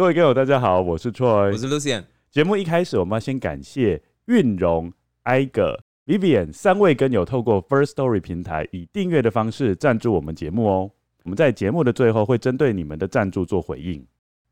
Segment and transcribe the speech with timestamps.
[0.00, 2.02] 各位观友，大家好，我是 Troy，我是 Lucien。
[2.30, 4.90] 节目一开始，我们要先感谢韵荣、
[5.24, 10.90] Iger、Vivian 三位跟友透过 First Story 平台以订阅的方式赞助我们节目哦。
[11.24, 14.02] 我们在节目的最后会针对你们的赞助做回应，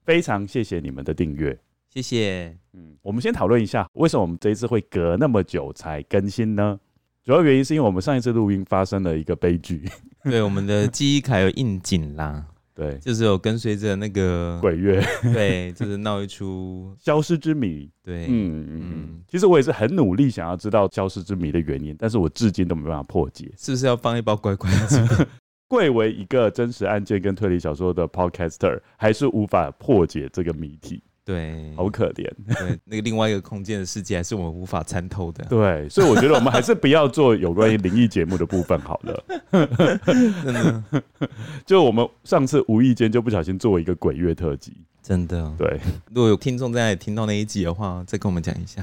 [0.05, 2.55] 非常谢谢你们的订阅，谢谢。
[2.75, 6.79] 嗯，我们先讨论一下，为什么我们这一次会隔那么久才更新呢？
[7.25, 9.89] 主要原因是因为我们上一次录音发生了一个悲剧，
[10.25, 12.45] 对，我们的记忆卡有应景啦。
[12.79, 17.91] 对，就是有跟随着那个 鬼月， 对，就是闹一出 消失之谜。
[18.05, 19.21] 对，嗯嗯嗯。
[19.27, 23.53] 其实我也是很努力想要知道消失之谜的原因，但是我至今都没办法破解。
[23.59, 25.27] 是不是要放一包乖乖子？
[25.67, 31.03] 贵为一个真实案件跟推理小说的 podcaster，还是无法破解这个谜题。
[31.29, 32.25] 对，好可怜。
[32.47, 35.45] 对， 那个另外一个空间的世界还是我们无法参透的。
[35.45, 39.25] 对，所以我觉得我们还是不要做有关于灵异节目的部分好了。
[40.43, 40.85] 真的，
[41.67, 44.73] 就我们上次无意间就不小心做一个鬼月特辑。
[45.03, 45.79] 真的，对。
[46.15, 48.83] 如果有听众在听到那一集的话，再跟我们讲一下。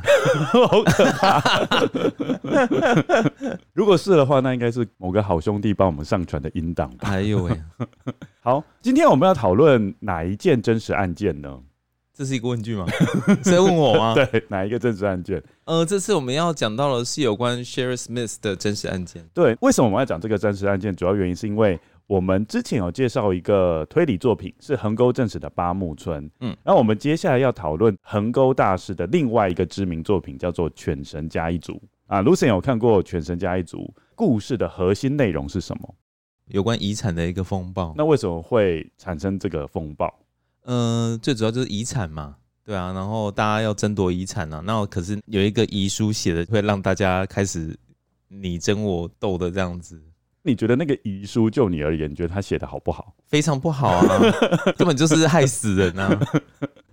[0.51, 1.41] 好可怕。
[3.73, 6.91] 如果是的话，那应该是某个好兄弟帮我们上传的音档。
[6.99, 7.59] 还有哎，
[8.41, 11.59] 好，今天我们要讨论哪一件真实案件呢？
[12.15, 12.87] 这是一个问句吗？
[13.43, 14.15] 是在问我吗？
[14.15, 15.43] 对，哪一个真实案件？
[15.65, 19.27] 呃，这次我们要讲到的是有关 Sherry Smith 的真实案件。
[19.33, 20.95] 对，为什么我们要讲这个真实案件？
[20.95, 21.77] 主要原因是因为
[22.07, 26.31] 我们之前有介绍一个推理作品，是横沟正史的八木村。
[26.39, 31.73] 嗯，那我们接下来要讨论横沟大师的另外一个知名作品，叫做《犬神家一族》
[32.07, 32.23] 啊。
[32.23, 33.79] Lucien 有看过《犬神家一族》？
[34.15, 35.95] 故事的核心内容是什么？
[36.49, 37.93] 有关遗产的一个风暴。
[37.97, 40.13] 那为什么会产生这个风暴？
[40.65, 47.77] 嗯、最主要就是遗产嘛，对啊，然后大家要争夺遗产啊，那可是有一个遗书写的，会让大家开始
[48.27, 50.01] 你争我斗的这样子。
[50.45, 53.13] 你觉得那个遗书就你而言，你觉得他写的好不好？
[53.25, 54.19] 非常不好啊，
[54.77, 56.19] 根本就是害死人啊。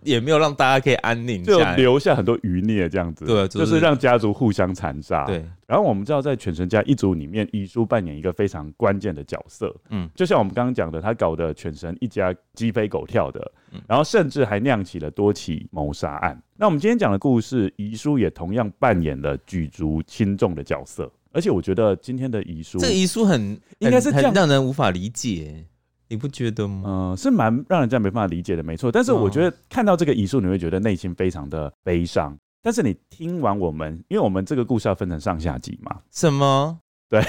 [0.02, 3.24] 也没有让大家可以安宁，就留下很多余孽这样子。
[3.24, 5.24] 对，就是、就是让家族互相残杀。
[5.26, 5.44] 对。
[5.64, 9.72] 然后我们知道，在犬神家一族里面，遗书扮演一个非常关键的角色。
[9.90, 13.52] 嗯，就像我们刚刚讲的，他搞得犬神一家鸡飞狗跳的，
[13.86, 16.42] 然后甚至还酿起了多起谋杀案。
[16.56, 21.08] 那我们今天讲的故事，遗书也同样扮演了举足轻重的角色。
[21.32, 25.66] 而且我觉得今天的遗书，这个遗书很应该是这样让人无法理解。
[26.09, 26.82] 你不觉得吗？
[26.87, 28.93] 嗯，是蛮让人家没办法理解的，没错。
[28.93, 32.37] 但是我觉得看到这个遗书，你会觉得内心非常的悲伤。
[32.60, 35.98] 但是你听完我们，因为我们这个故事要分成上下集嘛。
[36.10, 36.78] 什么？
[37.09, 37.22] 对，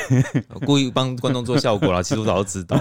[0.66, 2.02] 故意帮观众做效果啦。
[2.04, 2.78] 其实我早就知道，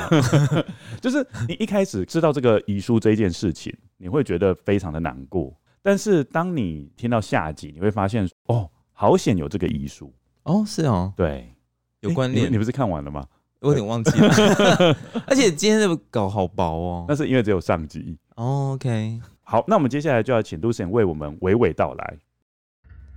[1.01, 5.53] 就是你一开始知道这个遗书这一件事情，你会觉得非常的难过。
[5.83, 10.13] 但是当你听到下集，你会发现哦，好险有这个遗书
[10.45, 11.55] 哦，是哦，对，
[12.01, 12.51] 有关联、欸。
[12.51, 13.27] 你不是看完了吗？
[13.61, 14.97] 我有点忘记了，
[15.27, 17.05] 而且今天这个稿好薄哦。
[17.09, 18.19] 那是因为只有上集。
[18.35, 22.19] Oh, OK，好，那我们接下来就要请 Lucian 为我们娓娓道来。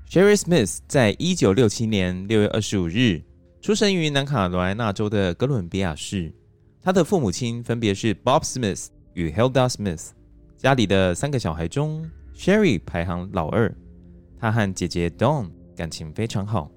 [0.07, 3.23] Sherry Smith 在一九六七年六月二十五日
[3.59, 6.31] 出生于南卡罗来纳州的哥伦比亚市。
[6.79, 10.09] 他的父母亲分别是 Bob Smith 与 Hilda Smith。
[10.55, 13.75] 家里的三个小孩中，Sherry 排行老二。
[14.39, 16.69] 他和姐姐 Dawn 感情非常好。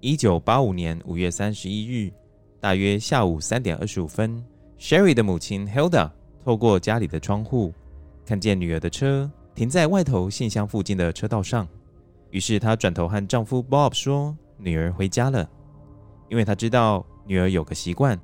[0.00, 2.10] 一九八五年五月三十一日。
[2.58, 4.42] 大约下午三点二十五分
[4.78, 6.10] ，Sherry 的母亲 Hilda
[6.42, 7.72] 透过家里的窗户，
[8.24, 11.68] 看见女儿的车停在外头信箱附近的车道上。
[12.30, 15.48] 于是她转头和丈夫 Bob 说：“女儿回家了。”
[16.28, 18.18] 因为她知道女儿有个习惯，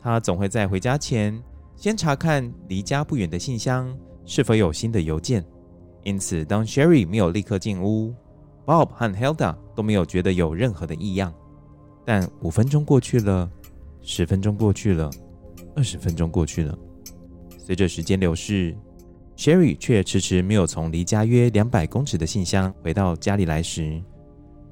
[0.00, 1.42] 她总会在回家前
[1.76, 5.44] 先查看离家不远的信箱是否有新的邮件。
[6.04, 8.14] 因此，当 Sherry 没有立刻进屋
[8.68, 11.32] ，Bob 和 Hilda 都没有觉得有任何的异样。
[12.04, 13.50] 但五分钟过去了，
[14.02, 15.10] 十分钟过去了，
[15.74, 16.78] 二十分钟过去了。
[17.56, 18.76] 随着时间流逝
[19.38, 24.02] ，Sherry 却迟迟没有从离家约两百公尺的信箱回到家里来时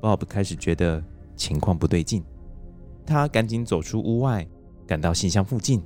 [0.02, 1.02] ，Bob 开始觉得
[1.34, 2.22] 情况不对劲。
[3.06, 4.46] 他赶紧走出屋外，
[4.86, 5.82] 赶到信箱附近，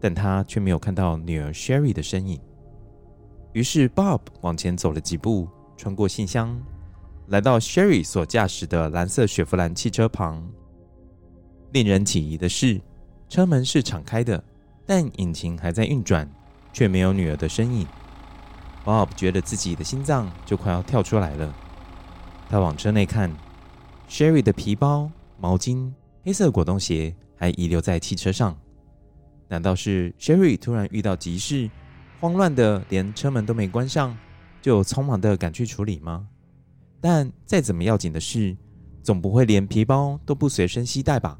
[0.00, 2.40] 但他却没有看到女儿 Sherry 的身影。
[3.52, 6.58] 于是，Bob 往前走了几步，穿过信箱，
[7.28, 10.46] 来到 Sherry 所驾驶的蓝色雪佛兰汽车旁。
[11.72, 12.80] 令人起疑的是，
[13.28, 14.42] 车门是敞开的，
[14.86, 16.30] 但引擎还在运转，
[16.72, 17.86] 却没有女儿的身影。
[18.84, 21.52] Bob 觉得自己的心脏就快要跳出来了。
[22.48, 23.28] 他往车内看
[24.08, 25.92] ，Sherry 的皮包、毛巾、
[26.24, 28.56] 黑色果冻鞋还遗留在汽车上。
[29.48, 31.68] 难道是 Sherry 突然遇到急事？
[32.20, 34.16] 慌乱的，连车门都没关上，
[34.62, 36.28] 就匆忙的赶去处理吗？
[37.08, 38.56] 但再怎么要紧的事，
[39.00, 41.38] 总不会连皮包都不随身携带吧？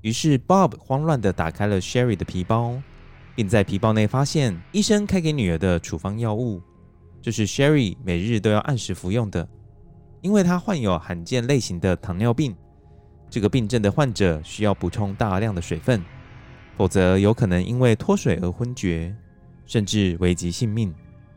[0.00, 2.80] 于是 Bob 慌乱的打开了 Sherry 的皮包，
[3.36, 6.62] 并在皮包内发现医生开给女儿的处方药物，
[7.20, 9.46] 这是 Sherry 每日都要按时服用的，
[10.22, 12.56] 因为她患有罕见类型的糖尿病，
[13.28, 16.02] 这个病症的患者需要补充大量的水分，
[16.78, 19.14] 否则有可能因为脱水而昏厥。
[19.66, 20.94] 甚至危及性命。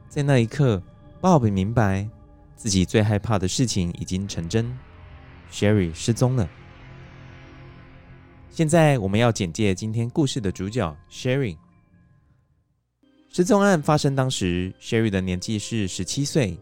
[0.07, 0.81] 在那一刻
[1.19, 2.07] ，Bob 明白
[2.61, 4.71] 自己最害怕的事情已经成真
[5.51, 6.47] ，Sherry 失踪了。
[8.51, 11.57] 现在我们要简介今天故事的主角 Sherry。
[13.31, 16.55] 失踪案发生当时，Sherry 的年纪是十七岁，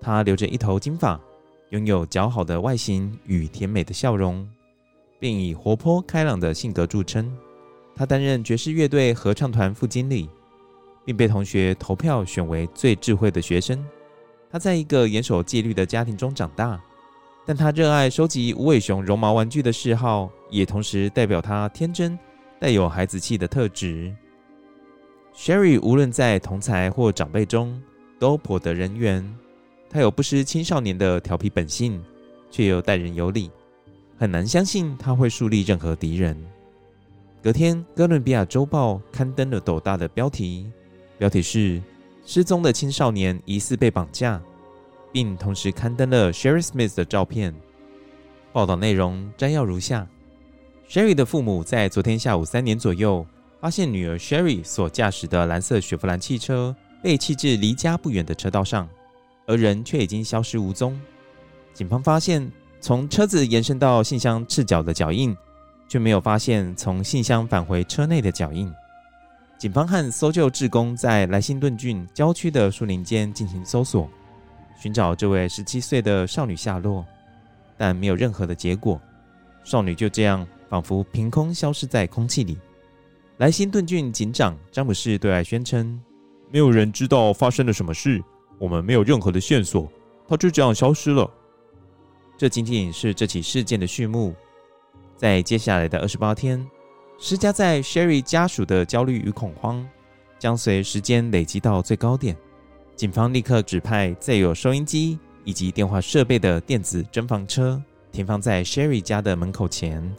[0.00, 1.20] 她留着一头金发，
[1.70, 4.44] 拥有姣好的外形与甜美的笑容，
[5.20, 7.32] 并以活泼开朗的性格著称。
[7.94, 10.28] 她担任爵士乐队合唱团副经理。
[11.04, 13.84] 并被同学投票选为最智慧的学生。
[14.54, 16.80] 他在一个严守纪律的家庭中长大，
[17.44, 22.16] 但他热爱收集无尾熊绒毛玩具的嗜好，也同时代表他天真、
[22.60, 24.14] 带有孩子气的特质。
[25.34, 27.82] Sherry 无论在同侪或长辈中
[28.20, 29.28] 都颇得人缘。
[29.90, 32.00] 他有不失青少年的调皮本性，
[32.48, 33.50] 却又待人有礼，
[34.16, 36.40] 很难相信他会树立任何敌人。
[37.42, 40.70] 隔天，哥伦比亚周报刊登了斗大的标题。
[41.18, 41.82] 标题是
[42.24, 44.40] “失踪的青少年疑似被绑架”，
[45.12, 47.54] 并同时刊登了 Sherry Smith 的照片。
[48.52, 50.06] 报道内容摘要如下
[50.88, 53.26] ：Sherry 的父母在昨天下午三点左右
[53.60, 58.88] 发现女儿 Sherry 所驾驶的蓝色雪佛兰汽车被弃置离家不远的车道上，
[59.46, 60.98] 而人却已经消失无踪。
[61.72, 62.50] 警方发现
[62.80, 65.36] 从车子延伸到信箱赤脚的脚印，
[65.88, 68.72] 却没有发现从信箱返回车内的脚印。
[69.56, 74.10] 警方和搜救志工在莱辛顿郡郊区的树林间进行搜索，
[74.78, 77.04] 寻找这位十七岁的少女下落，
[77.76, 79.00] 但没有任何的结果。
[79.62, 82.58] 少女就这样仿佛凭空消失在空气里。
[83.38, 85.98] 莱辛顿郡警长詹姆士对外宣称
[86.52, 88.22] ：“没有人知道发生了什么事，
[88.58, 89.90] 我们没有任何的线索，
[90.28, 91.28] 她就这样消失了。”
[92.36, 94.34] 这仅仅是这起事件的序幕，
[95.16, 96.64] 在接下来的二十八天。
[97.18, 99.86] 施加在 Sherry 家属的焦虑与恐慌，
[100.38, 102.36] 将随时间累积到最高点。
[102.96, 110.14] 警方立刻指派载有收音机以及电话设备的电子侦防车停放在 Sherry 家的门口前，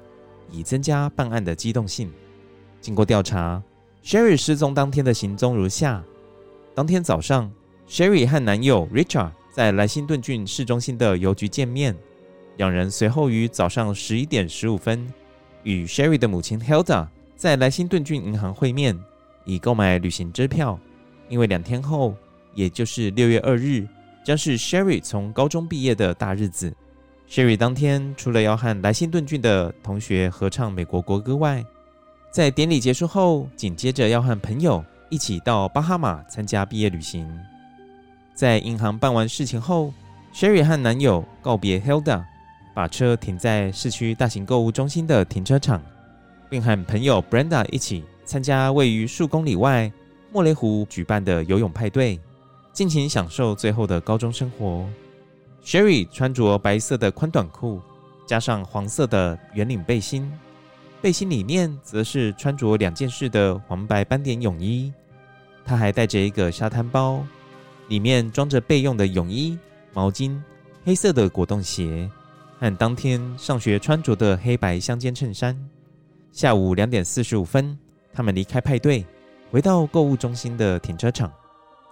[0.50, 2.12] 以增加办案的机动性。
[2.82, 3.62] 经过调查
[4.04, 6.04] ，Sherry 失踪当天的行踪如下：
[6.74, 7.52] 当天早上
[7.88, 11.96] ，Sherry 和男友 Richard 在莱辛顿郡市中心的邮局见面，
[12.58, 15.08] 两人随后于早上十一点十五分。
[15.66, 18.98] 与 Sherry 的母亲 Hilda 在莱辛顿郡银行会面，
[19.44, 20.80] 以购买旅行支票。
[21.28, 22.16] 因为两天后，
[22.54, 23.88] 也就是六月二日，
[24.24, 26.72] 将是 Sherry 从高中毕业的大日子。
[27.28, 31.66] Sherry 当天除了要和莱辛顿郡的同学合唱美国国歌外，
[32.30, 37.28] 在典礼结束后，紧接着要和朋友一起到巴哈马参加毕业旅行。
[38.36, 39.92] 在银行办完事情后
[40.32, 42.24] ，Sherry 和男友告别 Hilda。
[42.76, 45.82] 把车停在市区大型购物中心的停车场，
[46.50, 49.90] 并和朋友 Brenda 一起参加位于数公里外
[50.34, 52.20] 莫雷湖举办的游泳派对，
[52.74, 54.86] 尽情享受最后的高中生活。
[55.64, 57.82] Sherry 穿着白色的宽短裤，
[58.28, 60.30] 加上黄色的圆领背心，
[61.02, 64.92] 背心里面则是穿着两件式的黄白斑点泳衣。
[65.64, 67.26] 她还带着一个沙滩包，
[67.88, 69.58] 里面装着备用的泳衣、
[69.94, 70.38] 毛巾、
[70.84, 72.10] 黑色的果冻鞋。
[72.66, 75.56] 和当天上学穿着的黑白相间衬衫，
[76.32, 77.78] 下午两点四十五分，
[78.12, 79.06] 他们离开派对，
[79.52, 81.32] 回到购物中心的停车场。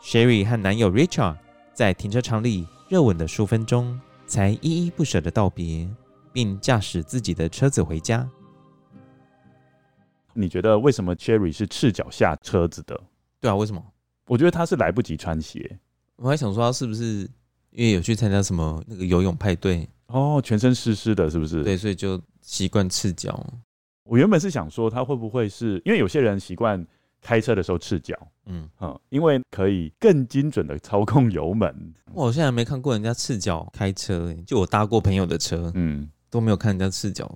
[0.01, 1.37] Sherry 和男友 Richard
[1.75, 5.87] 在停车场里热吻了数分钟，才依依不舍的道别，
[6.31, 8.27] 并驾驶自己的车子回家。
[10.33, 12.99] 你觉得为什么 Sherry 是赤脚下车子的？
[13.39, 13.93] 对啊，为什么？
[14.25, 15.79] 我觉得他是来不及穿鞋。
[16.15, 17.29] 我还想说他是不是
[17.69, 19.87] 因为有去参加什么那个游泳派对？
[20.13, 21.63] 哦，全身湿湿的，是不是？
[21.63, 23.43] 对，所以就习惯赤脚。
[24.03, 26.85] 我原本是想说他会不会是因为有些人习惯
[27.21, 28.15] 开车的时候赤脚，
[28.45, 31.93] 嗯嗯，因为可以更精准的操控油门。
[32.13, 37.35] 我现在没看过人家赤脚开车，就我搭过朋友的车，嗯，都没有看人家赤脚。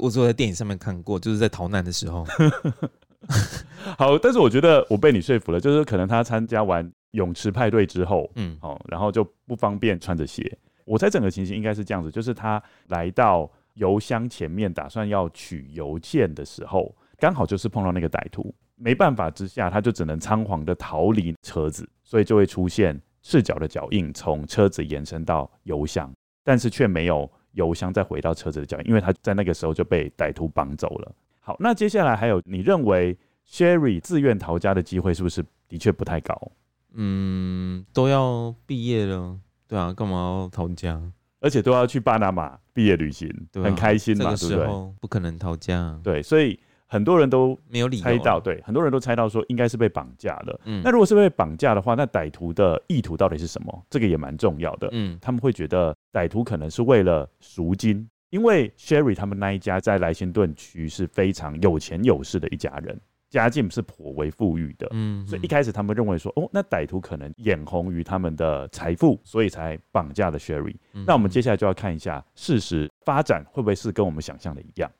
[0.00, 2.26] 我只有在电影上面看过，就是在逃难的时候。
[3.96, 10.58] 好，但是我觉得我被你说服了，就是可能他参加完泳池派对之后，嗯，好，然后就不方便穿着鞋。
[10.86, 26.10] 我猜整个情形应该是这样子，就是他来到油箱前面，打算要取邮件的时候，刚好就是碰到那个歹徒，没办法之下，他就只能仓皇的逃离车子，所以就会出现赤脚的脚印从车子延伸到油箱，
[26.42, 27.30] 但是却没有。
[27.56, 31.10] 油箱再回到车子的脚印，因为他在那个时候就被歹徒绑走了。
[31.40, 33.16] 好，那接下来还有，你认为
[33.48, 36.52] Sherry 自愿逃家的机会是不是的确不太高？
[36.92, 41.00] 嗯，都要毕业了，对啊，干嘛要逃家？
[41.40, 44.66] 而且都要去巴拿马毕业旅行，对啊，很开心嘛，对不对？
[45.00, 46.58] 不可能逃家，对，所以。
[46.88, 50.60] 很多人都没有理猜到，对，很多人都猜到说应该是被绑架了。
[50.66, 53.86] 嗯，那如果是被绑架的话，那歹徒的意图到底是什么？
[53.90, 54.88] 这个也蛮重要的。
[54.92, 62.96] 嗯，他们会觉得歹徒可能是为了赎金，因为 Sherry 他们那一家在莱辛顿区是非常有钱有势的一家人，
[63.42, 64.88] 家境是颇为富裕的。
[64.92, 70.76] 嗯，所以一开始他们认为说，哦，那歹徒可能眼红于他们的财富，所以才绑架了 Sherry。
[70.92, 74.90] 嗯，那我们接下来就要看一下事实发展会不会是跟我们想象的一样。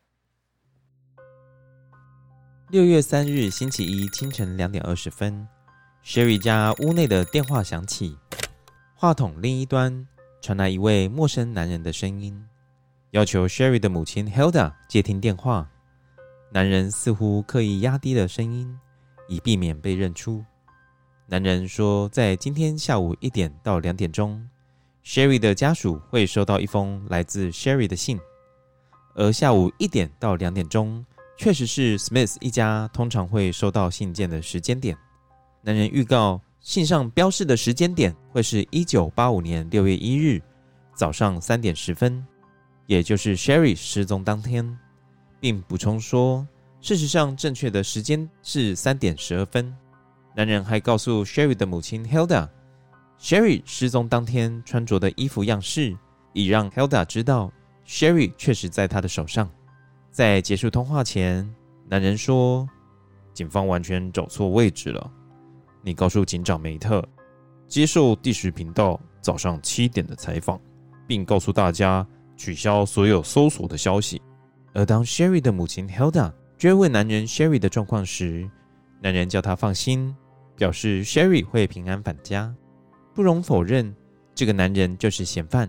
[2.71, 5.47] 六月三日星期一清晨两点二十分
[6.05, 8.19] ，Sherry 家屋内的电话响起，
[8.95, 10.07] 话筒另一端
[10.43, 12.45] 传来一位陌生男人的声音，
[13.13, 15.71] 要求 Sherry 的母亲 Hilda 接听电话。
[16.53, 18.73] 男人似乎刻意压低了声音，
[19.29, 20.45] 以避免被认出。
[21.27, 24.49] 男人说，在今天下午一点到两点钟
[25.05, 28.19] ，Sherry 的家属会收到一封来自 Sherry 的信，
[29.15, 31.05] 而下午一点到两点钟。
[31.39, 34.97] 确实是 Smith 一家通常会收到信件的时间点。
[35.61, 40.41] 男人预告信上标示的时间点会是一九八五年六月一日
[40.95, 42.27] 早上三点十分，
[42.87, 44.79] 也就是 Sherry 失踪当天，
[45.41, 46.47] 并补充说，
[46.81, 49.75] 事实上正确的时间是三点十二分。
[50.35, 55.97] 男人还告诉 Sherry 的母亲 Hilda，Sherry 失踪当天穿着的衣服样式，
[56.33, 57.51] 以让 Hilda 知道
[57.87, 59.51] Sherry 确实在他的手上。
[60.11, 61.49] 在结束通话前，
[61.89, 62.69] 男人说
[63.33, 65.11] ：“警方完全找错位置了。
[65.83, 67.07] 你告诉警长梅特，
[67.69, 70.61] 接受第十频道早上七点的采访，
[71.07, 74.21] 并告诉大家取消所有搜索的消息。”
[74.77, 78.47] 而当 Sherry 的母亲 Hilda 追问男人 Sherry 的状况时，
[79.01, 80.15] 男人叫他放心，
[80.55, 82.55] 表示 Sherry 会平安返家。
[83.15, 83.97] 不容否认，
[84.35, 85.67] 这个男人就是嫌犯。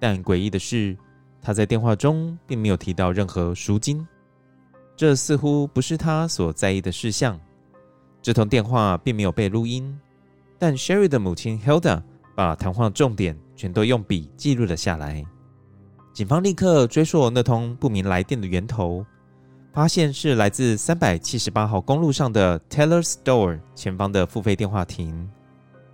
[0.00, 0.96] 但诡异的是，
[1.42, 4.02] 他在电话中并没有提到任何赎金，
[4.96, 7.38] 这似乎不是他所在意的事项。
[8.22, 9.94] 这通电话并没有被录音，
[10.58, 12.02] 但 Sherry 的母亲 Hilda
[12.34, 15.22] 把谈话重点全都用笔记录了下来。
[16.12, 19.04] 警方立刻追溯那通不明来电的源头，
[19.72, 25.26] 发现是来自三百七十八号公路上的 Taylor Store 前方的付费电话亭，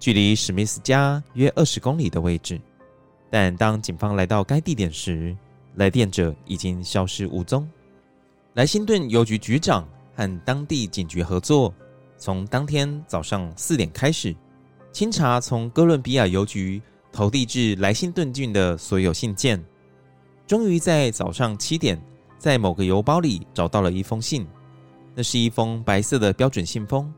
[0.00, 2.60] 距离史密斯家约二十公里的位置。
[3.30, 5.37] 但当警方来到该地点时，
[5.76, 7.68] 来电者已经消失无踪。
[8.54, 11.72] 莱辛顿邮局局长和当地警局合作，
[12.16, 14.34] 从当天早上四点开始，
[14.90, 16.82] 清查从哥伦比亚邮局
[17.12, 19.64] 投递至莱辛顿郡的所有信件。
[20.49, 22.00] 终于在早上七点，
[22.38, 24.47] 在某个邮包里找到了一封信。
[25.14, 27.12] 那是一封白色的标准信封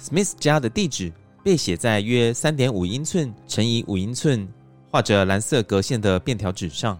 [0.00, 1.12] ，Smith 家的地址
[1.44, 4.48] 被写在约三点五英寸乘以五英寸。
[4.90, 6.98] 画着蓝色格线的便条纸上，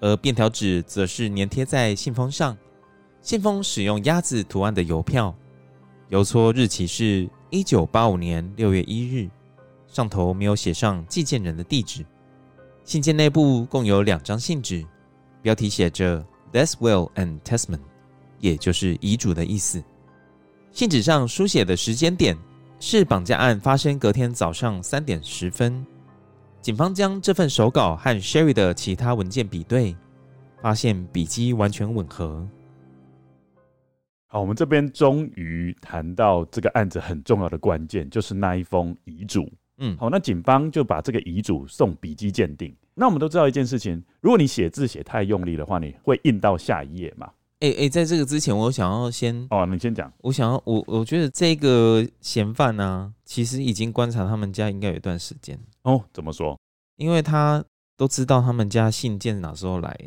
[0.00, 2.56] 而便条纸则是粘贴在信封上。
[3.20, 5.34] 信封使用鸭子图案的邮票，
[6.08, 9.28] 邮戳日期是一九八五年六月一日，
[9.88, 12.06] 上头没有写上寄件人的地址。
[12.84, 14.86] 信件内部共有两张信纸，
[15.46, 17.78] 标题写着 "Death Will and Testament"，
[18.40, 19.80] 也就是遗嘱的意思。
[20.72, 22.36] 信纸上书写的时间点
[22.80, 25.86] 是绑架案发生隔天早上三点十分。
[26.60, 29.94] 警方将这份手稿和 Sherry 的其他文件比对，
[30.60, 32.44] 发现笔迹完全吻合。
[34.26, 39.48] 好，我们这边终于谈到这个案子很重要的关键，就是那一封遗嘱。
[39.78, 42.74] 嗯，好，那警方就把这个遗嘱送笔迹鉴定。
[42.98, 47.30] 那我们都知道一件事情，如果你写字写太用力的话，你会印到下一页嘛？
[47.60, 50.10] 哎、欸、哎、欸，在这个之前，我想要先哦，你先讲。
[50.22, 56.02] 我想要我我觉得这个嫌犯呢、啊，其实已经观察他们家应该有一段时间哦。
[56.12, 56.58] 怎么说？
[56.96, 57.62] 因为他
[57.96, 59.98] 都知道他们家信件哪时候来。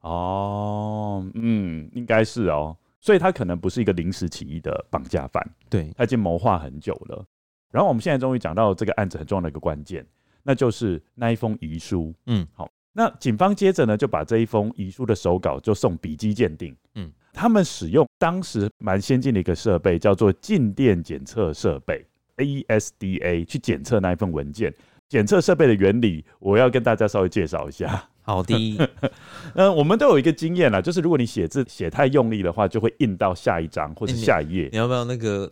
[0.00, 2.76] 哦，嗯，应该是哦。
[3.00, 7.24] 所以他可能不是一个临时起意的绑架犯，对，他已经谋划很久了。
[7.70, 10.04] 然后我们现在终于讲到这个案子很重要的一个关键，
[10.50, 12.12] 那就是那一封遗书。
[12.26, 16.76] 嗯，好，那警方接着呢就把这一封遗书的手稿就送笔迹鉴定。
[16.96, 22.04] 嗯，他们使用当时蛮先进的一个设备，叫做静电检测设备
[22.38, 24.74] （ASDA） 去检测那一份文件。
[25.08, 28.09] 检测设备的原理，我要跟大家稍微介绍一下。
[28.22, 28.78] 好的，
[29.54, 34.68] 嗯，我们都有一个经验啦，就是如果你写字写太用力的话，就会印到下一张或者下一页。
[34.72, 35.50] 你要不要那个？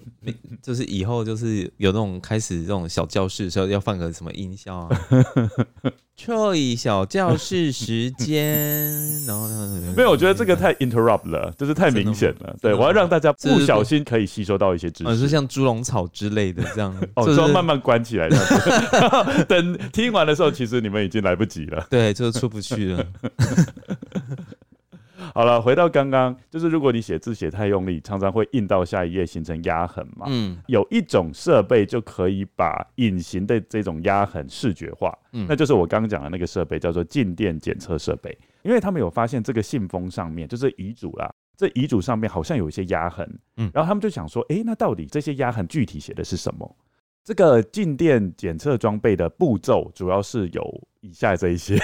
[0.63, 4.89] 就是以后就是有那种开始这种小教室的时候，要放个什么音效啊
[6.19, 9.49] ？Troy 小教室时间，然后
[9.97, 12.57] 没有，我觉得这个太 interrupt 了，就是太明显了。
[12.61, 16.95] 对，我要让大家不小心可以吸收到一些知识，是像猪笼草之类的这样。
[17.15, 18.29] 哦，就要慢慢关起来，
[19.47, 21.87] 等听完的时候，其实你们已经来不及了。
[21.91, 22.69] 对，就是出不去。
[22.69, 23.07] 去了，
[25.39, 30.27] 好了，回到刚刚，就是如果你写字写太用力，常常会印到下一页，形成压痕嘛。
[30.29, 38.37] 嗯，有一种设备就可以把隐形的这种压痕视觉化，嗯，那就是我刚刚讲的那个设备，叫做静电检测设备。
[38.65, 43.25] 因为他们有发现这个信封上面，就是遗嘱啦，这遗嘱上面好像有一些压痕，
[43.59, 46.77] 嗯，然后他们就想说，哎、欸，那到底这些压痕具体写的是什么？
[47.23, 51.79] 这个静电检测装备的步骤主要是有以下这一些。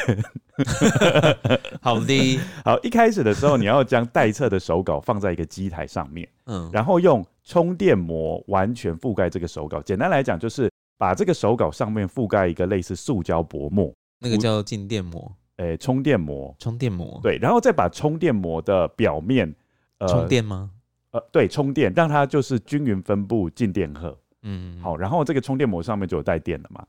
[1.81, 9.83] 好的， 好，一开始的时候，你要将待测的手稿放在一个机台上面，嗯，然后用充电膜完全覆盖这个手稿。
[9.83, 19.53] 简单来讲，就是把这个手稿上面覆盖一个类似塑胶薄膜，那个叫静电膜，诶，充电膜，充电膜，对，然后再把充电膜的表面，
[19.99, 20.71] 呃，充电吗？
[21.11, 24.17] 呃，对，充电，让它就是均匀分布静电荷。
[24.43, 26.85] 嗯，好，然后这个充电膜上面就有带电了嘛，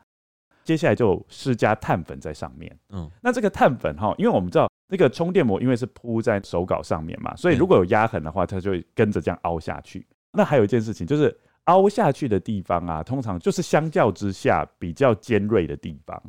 [0.65, 2.78] 接下来就施加碳粉在上面。
[2.89, 10.06] 嗯，那这个碳粉哈，因为我们知道那个充电膜因为是铺在手稿上面嘛，所以如果有压痕的话，它就会跟着这样凹下去。
[10.34, 11.34] 那还有一件事情就是
[11.65, 16.21] 凹下去的地方啊，通常就是相较之下比较尖锐的地方。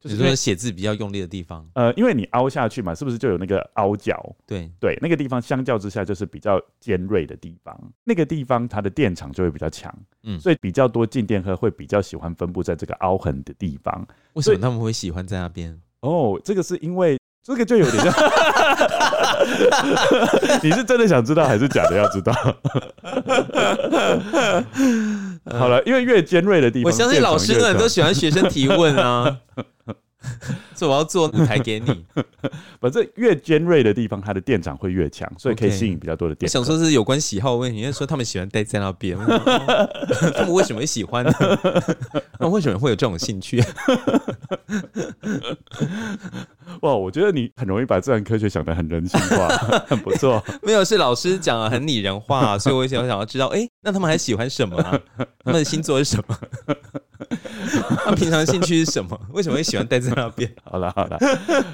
[0.00, 4.34] 就是说写字比较用力的地方，呃，因为你凹下去嘛，是不是就有那个凹角？
[4.46, 14.06] 对对，那个地方相较之下就是比较尖锐的地方，那个地方它的电场就会比较强，嗯，所以比较多静电荷会比较喜欢分布在这个凹痕的地方。
[14.32, 15.78] 为什么他们会喜欢在那边？
[16.00, 18.12] 哦，这个是因为这个就有点像
[20.62, 22.32] 你是真的想知道还是假的要知道？
[25.44, 29.38] 好了，因为越尖锐的地方，我相信老师们都喜欢学生提问啊。
[30.74, 32.04] 所以我要做舞台给你，
[32.78, 36.46] 反正越尖锐的地方，它的电场会越强，所以可以吸引比较多的电。
[36.46, 36.52] Okay.
[36.52, 39.16] 想说是有关喜好的问题，因为说他们喜欢待在那边，
[40.36, 41.32] 他们为什么会喜欢呢？
[42.38, 43.62] 那为什么会有这种兴趣？
[46.82, 49.48] 哇，我觉得你很容易把自然科学想得很人性化，
[49.88, 50.42] 很不错。
[50.62, 55.00] 没有，是老师讲的很拟人化，所以我想想要知道，哎、欸， 那他们还喜欢什么、啊？
[55.44, 56.38] 他们的星座是什么？
[58.04, 59.18] 他们平常兴趣是什么？
[59.32, 60.50] 为什么会喜欢待在那边？
[60.64, 61.16] 好了好了，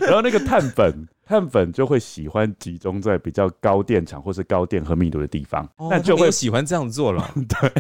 [0.01, 7.29] 然后那个碳粉，碳粉就会喜欢集中在比较高电场或是高电荷密度的地方，那、哦、就会喜欢这样做了。
[7.49, 7.73] 对，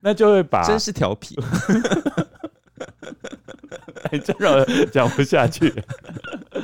[0.00, 1.36] 那就会把真是调皮，
[4.10, 5.72] 哎，真让人讲不下去。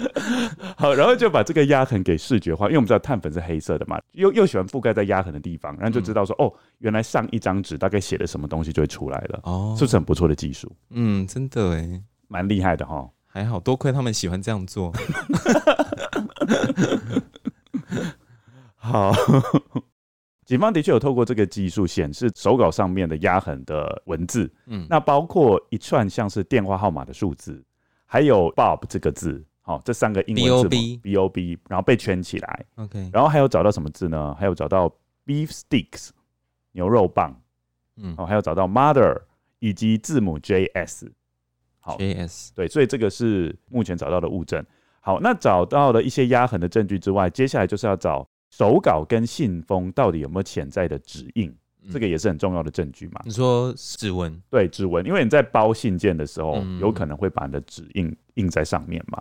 [0.76, 10.70] 好，然后就把这个压痕给视觉化，因为我们知道碳粉是黑色的嘛，又又喜欢覆盖在压痕的地方，然后就知道说，嗯、哦，原来上一张纸大概写的什么东西就会出来了，哦，是不是很不错的技术？
[10.90, 14.92] 嗯，真的哎，蛮厉害的哈，还好，多亏他们喜欢这样做。
[18.74, 19.12] 好，
[20.44, 27.64] 警方的确有透过这个技术显示手稿上面的压痕的文字，嗯，那包括一串像是电话号码的数字，
[28.04, 29.44] 还有 Bob 这个字。
[29.66, 32.64] 好，这三个英文字母 B O B B O B，然后被圈起来。
[32.76, 34.32] OK，然后还有找到什么字呢？
[34.38, 34.88] 还有找到
[35.26, 36.10] beef sticks
[36.70, 37.36] 牛肉棒，
[37.96, 39.22] 嗯，哦，还有找到 mother
[39.58, 41.10] 以及字母 J S。
[41.80, 44.64] 好，J S 对，所以这个是目前找到的物证。
[45.00, 51.52] 好，那找到了一些压痕的证据之外，接下来就是要找手稿跟信封到底有没有潜在的指印，
[51.82, 53.20] 嗯，这个也是很重要的证据嘛。
[53.24, 54.40] 你说指纹？
[54.48, 59.20] 对，指纹，因为你在包信件的时候，嗯，有可能会把你的指印印在上面嘛。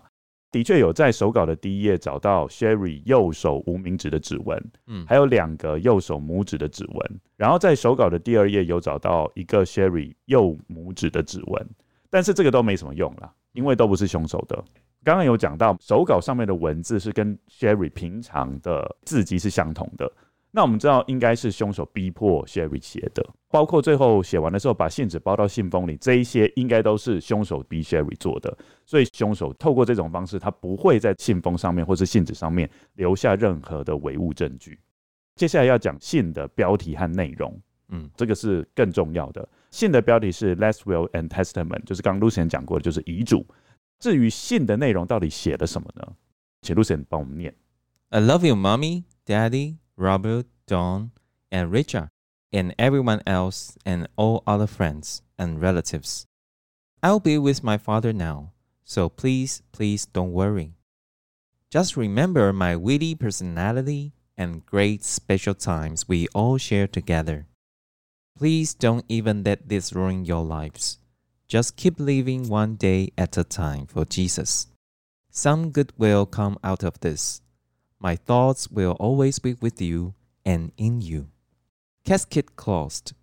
[0.55, 7.19] 的确有在手稿的第一页找到 Sherry 右手无名指的指纹，嗯，还有两个右手拇指的指纹。
[7.35, 11.67] 然后在手稿的第二页有找到一个 Sherry 右拇指的指纹，
[12.09, 14.63] 但是这个都没什么用啦，因为都不是凶手的。
[15.03, 20.09] 刚刚有讲到手稿上面的文字是跟 Sherry 平常的字迹是相同的。
[20.55, 28.57] 那我们知道，应该是凶手逼迫 Sherry 写的，包括最后写完的时候把信纸包到信封里，这一些应该都是凶手逼 Sherry 做的。
[28.85, 34.79] 所以凶手透过这种方式，他不会在信封上面或是信纸上面留下任何的唯物证据。
[35.35, 39.45] 接下来要讲信的标题和内容，嗯，这个是更重要的。
[39.71, 43.45] 信的标题是 Last Will and Testament，就是刚刚 Lucien 讲过的，就是遗嘱。
[43.99, 46.13] 至于信的内容到底写了什么呢？
[46.61, 47.53] 请 Lucien 帮我们念
[48.11, 49.75] ：I love you, mommy, daddy.
[49.97, 51.11] Robert, Don,
[51.51, 52.09] and Richard,
[52.51, 56.25] and everyone else, and all other friends and relatives.
[57.01, 58.53] I'll be with my father now,
[58.83, 60.73] so please, please don't worry.
[61.69, 67.47] Just remember my witty personality and great special times we all share together.
[68.37, 70.99] Please don't even let this ruin your lives.
[71.47, 74.67] Just keep living one day at a time for Jesus.
[75.29, 77.41] Some good will come out of this.
[77.99, 80.13] My thoughts will always be with you
[80.45, 81.29] and in you.
[82.03, 83.13] Casket closed.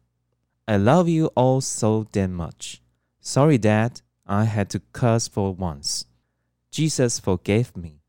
[0.66, 2.82] I love you all so damn much.
[3.20, 6.06] Sorry, Dad, I had to curse for once.
[6.70, 8.00] Jesus forgave me.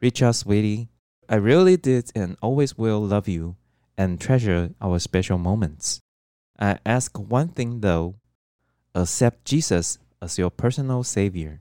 [0.00, 0.88] Richard Sweetie,
[1.28, 3.56] I really did and always will love you
[3.96, 6.00] and treasure our special moments.
[6.58, 8.16] I ask one thing though
[8.94, 11.60] accept Jesus as your personal Savior.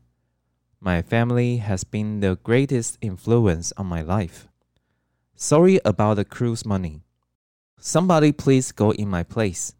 [0.85, 4.49] My family has been the greatest influence on my life.
[5.33, 7.03] Sorry about the cruise money.
[7.79, 9.75] Somebody please go in my place.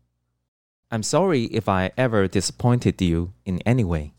[0.90, 4.14] I'm sorry if I ever disappointed you in any way.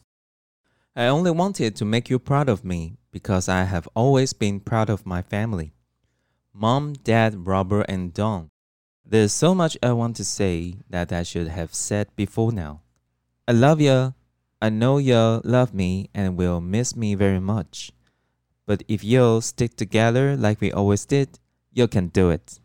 [0.95, 4.91] I only wanted to make you proud of me because I have always been proud
[4.91, 5.73] of my family.
[6.53, 8.51] Mom, Dad, Robert, and Don.
[9.07, 12.83] There's so much I want to say that I should have said before now.
[13.49, 14.13] I love you
[14.61, 17.93] I know you'll love me and will miss me very much.
[18.67, 21.39] But if you'll stick together like we always did,
[21.73, 22.59] you can do it.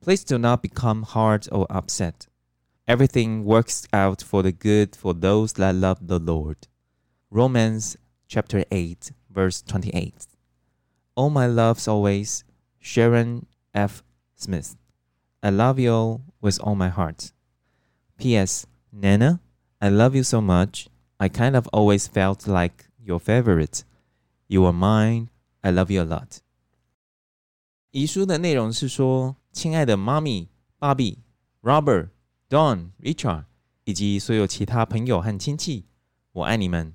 [0.00, 2.26] Please do not become hard or upset.
[2.88, 6.66] Everything works out for the good for those that love the Lord.
[7.30, 10.26] Romans chapter 8, verse 28.
[11.14, 12.44] All my loves always,
[12.80, 14.02] Sharon F.
[14.34, 14.76] Smith.
[15.42, 17.32] I love you all with all my heart.
[18.18, 18.66] P.S.
[18.92, 19.40] Nana,
[19.80, 20.89] I love you so much.
[21.20, 23.82] I kind of always felt like your favorite.
[24.46, 25.28] You are mine.
[25.60, 26.38] I love you a lot.
[27.90, 31.18] 遗书的内容是说：“亲爱的妈咪、爸比、
[31.60, 32.08] Robert、
[32.48, 33.44] Don、Richard
[33.84, 35.84] 以及所有其他朋友和亲戚，
[36.32, 36.94] 我爱你们。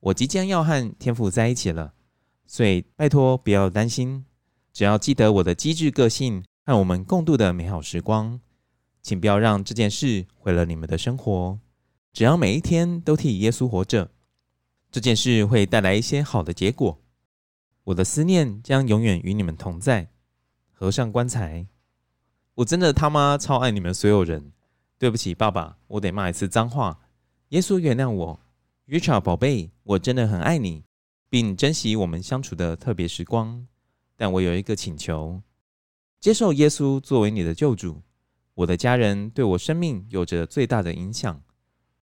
[0.00, 1.94] 我即将要和天父在一起了，
[2.46, 4.26] 所以拜托不要担心，
[4.70, 8.38] 只要记得我的机智个性和我们共度的美好时光，
[9.00, 11.58] 请不要让这件事毁了你们的生活。”
[12.16, 14.10] 只要每一天都替耶稣活着，
[14.90, 16.98] 这件事会带来一些好的结果。
[17.84, 20.08] 我的思念将永远与你们同在。
[20.72, 21.66] 合上棺材，
[22.54, 24.50] 我真的他妈超爱你们所有人。
[24.96, 27.00] 对不起，爸爸，我得骂一次脏话。
[27.50, 28.40] 耶稣原谅我
[28.86, 30.84] ，Richard 宝贝，我真的很爱你，
[31.28, 33.66] 并珍惜我们相处的特别时光。
[34.16, 35.42] 但我有一个请求：
[36.18, 38.00] 接受耶稣作为你的救主。
[38.54, 41.42] 我的家人对我生命有着最大的影响。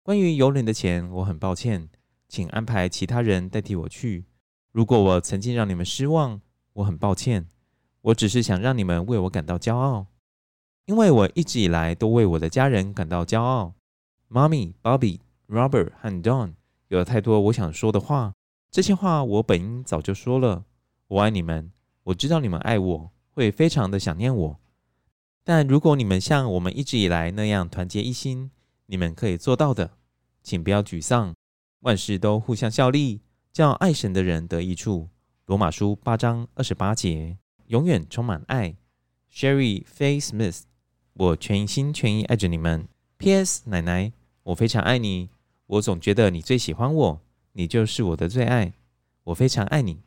[0.04, 1.88] 关于邮轮的钱，我很抱歉，
[2.28, 4.26] 请安排其他人代替我去。
[4.70, 6.42] 如果我曾经让你们失望，
[6.74, 7.48] 我很抱歉。
[8.02, 10.08] 我只是想让你们为我感到骄傲，
[10.84, 13.72] 因为我一直以来都为我的家人感到骄傲。
[14.28, 16.52] 妈咪、Bobby、Robert 和 Don
[16.88, 18.34] 有了太多我想说的话，
[18.70, 20.66] 这些话我本应早就说了。
[21.08, 24.60] 我爱你们，我知道你们爱我，会非常的想念我。
[25.42, 28.50] 但如果你们像我们一直以来那样团结一心，
[28.86, 29.92] 你们可以做到的，
[30.42, 31.34] 请不要沮丧。
[31.80, 33.20] 万事都互相效力，
[33.52, 35.08] 叫爱神的人得益处。
[35.46, 38.76] 罗马书八章二十八节，永远充满爱。
[39.32, 40.62] Sherry Faye Smith，
[41.12, 42.88] 我全心全意爱着你们。
[43.18, 43.62] P.S.
[43.66, 45.30] 奶奶，我非常爱你。
[45.66, 47.20] 我总觉得你最喜欢我，
[47.52, 48.72] 你就是我的最爱。
[49.24, 50.02] 我非常爱你。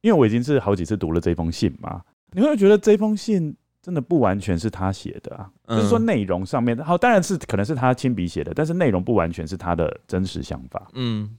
[0.00, 3.56] 因为我已经是好几次读了这封信嘛，你会觉得这封信？
[3.82, 10.88] 真的不完全是他写的啊，嗯、就是说内容上面，好，当然是可能是他亲笔写的，但是内容不完全是他的真实想法。
[10.94, 11.36] 嗯，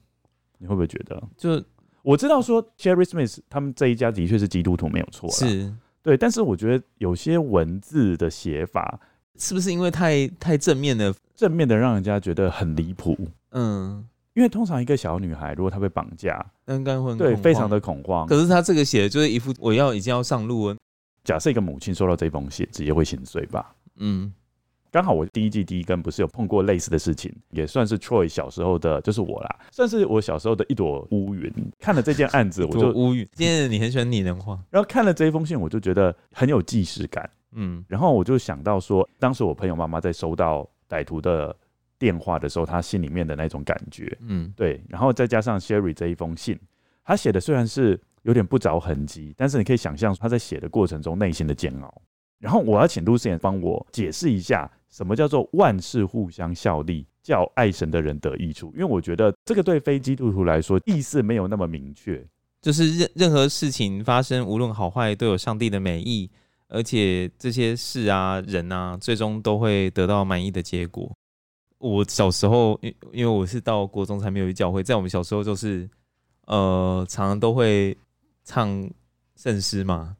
[0.58, 1.24] 你会不会觉得？
[1.38, 1.64] 就
[2.02, 9.00] 我知道说，Sherry Smith 他们这一家的确是基督徒，没有错，是对，但是我觉得有些文字的写法，
[9.38, 13.18] 是不是因为太太正面的，正面的让人家觉得很离谱？
[13.52, 18.28] 嗯，因为通常一个小女孩如果她被绑架，应该会对非常的恐慌。
[18.28, 20.76] 可是她这个写的就是一副我要已经要上路了。
[21.24, 23.74] 假设一个母亲收到这封信，直接会心碎吧？
[23.98, 24.34] 嗯。
[24.92, 31.52] 刚好我第一季第一根不是有碰过类似的事情，也算是 Troy 小时候的，就是我啦，算是我小时候的一朵乌云。
[31.80, 33.28] 看了这件案子， 我就乌云。
[33.34, 37.28] 今天你很喜欢拟人化，然后看了这一封信，我就觉得很有既视感。
[37.54, 41.56] 嗯，然后我就想到说，当时我朋友妈妈在收到歹徒的
[41.98, 44.16] 电话的时候，她心里面的那种感觉。
[44.22, 44.80] 嗯，对。
[44.88, 46.60] 然后再加上 Sherry 这一封信，
[47.04, 52.02] 她写的虽然是有点不着痕迹，但是你可以想象他在写的过程中内心的煎熬。
[52.40, 54.70] 然后我要请 Lucien 帮我解释一下。
[54.90, 58.72] 什么叫做万事互相效力，叫爱神的人得益处？
[58.76, 62.24] 因为我觉得这个对非基督徒来说意思没有那么明确。
[62.62, 66.30] 就是任任何事情发生，无论好坏，都有上帝的美意，
[66.68, 71.12] 而且这些事啊、人啊，最终都会得到满意的结果。
[71.80, 75.90] 我小时候，因因为我是到国中才没有去教会，在我们小时候就是，
[76.46, 77.98] 呃，常常都会
[78.44, 78.90] 唱
[79.36, 80.18] 圣诗嘛。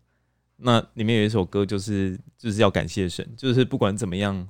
[0.58, 4.48] 那里面有一首歌，就是就是要感谢神，就是不管怎么样。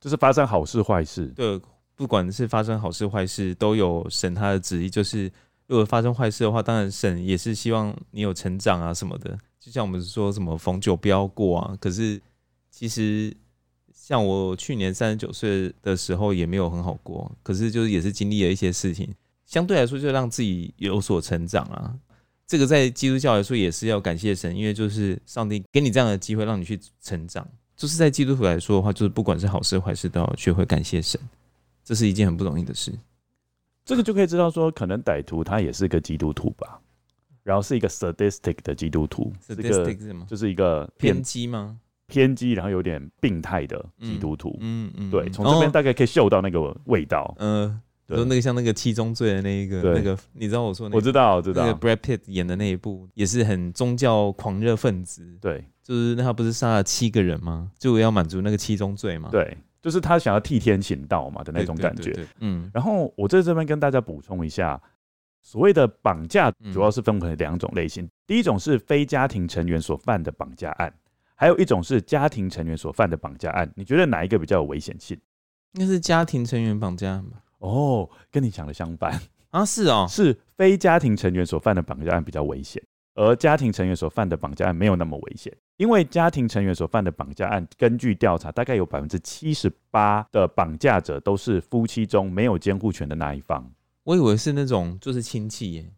[0.00, 1.58] 就是发生好事坏事，对，
[1.94, 4.90] 不管是发生好事坏事，都有神他的旨意。
[4.90, 5.32] 就是
[5.66, 9.38] 如果发生坏事的话，当然神也是希望你有成长啊什么的。
[9.58, 11.74] 就像我们说什么逢九不要过啊。
[11.80, 12.20] 可是
[12.70, 13.34] 其实
[13.94, 19.08] 像我去年三十九岁的时候也没有很好过，可是就是也是经历了一些事情，
[19.46, 21.96] 相对来说就让自己有所成长啊。
[22.54, 27.44] 这个在基督教来说也是要感谢神，因为就是上帝给你这样的机会让你去成长。
[27.74, 31.20] 就是在基督徒来说的话，就是不管是好事坏事，都要学会感谢神，
[31.82, 32.92] 这是一件很不容易的事。
[33.84, 36.78] 这个就可以知道说，可能歹徒他也是个基督徒吧，
[37.42, 40.24] 然后是一个 sadistic 的基督徒，sadistic 是吗？
[40.30, 41.76] 就是一个偏激吗？
[42.06, 44.56] 偏激，然后有点病态的基督徒。
[44.60, 47.34] 嗯嗯，嗯，对，从这边大概可以嗅到那个味道。
[47.40, 50.96] 嗯、哦，说、呃、那个像那个七宗罪的那一个，那个你知道我说那个？
[50.96, 51.66] 我知道，我知道。
[51.66, 55.38] 那个 Brad Pitt 演的那一部也是很宗教狂热分子。
[55.40, 55.64] 对。
[55.82, 57.70] 就是那他不是杀了七个人吗？
[57.78, 59.28] 就要满足那个七宗罪吗？
[59.30, 62.26] 对，就是他想要替天行道嘛的那种感觉。
[62.40, 64.80] 嗯，然后我在这边跟大家补充一下，
[65.42, 70.90] 所谓的绑架主要是分为两种类型，嗯，第一种是非家庭成员所犯的绑架案，
[71.34, 73.70] 还有一种是家庭成员所犯的绑架案。
[73.76, 75.14] 你觉得哪一个比较有危险性？
[75.72, 77.42] 应该是家庭成员绑架案吧？
[77.64, 79.18] 哦，跟你讲的相反
[79.50, 82.82] 啊，是哦， 是非家庭成员所犯的绑架案比较危险。
[83.14, 93.64] 而家庭成员所犯的绑架案没有那么危险，因为家庭成员所犯的绑架案，根据调查，大概有百分之七十八的绑架者都是夫妻中没有监护权的那一方。
[94.02, 95.88] 我以为是那种就是亲戚耶。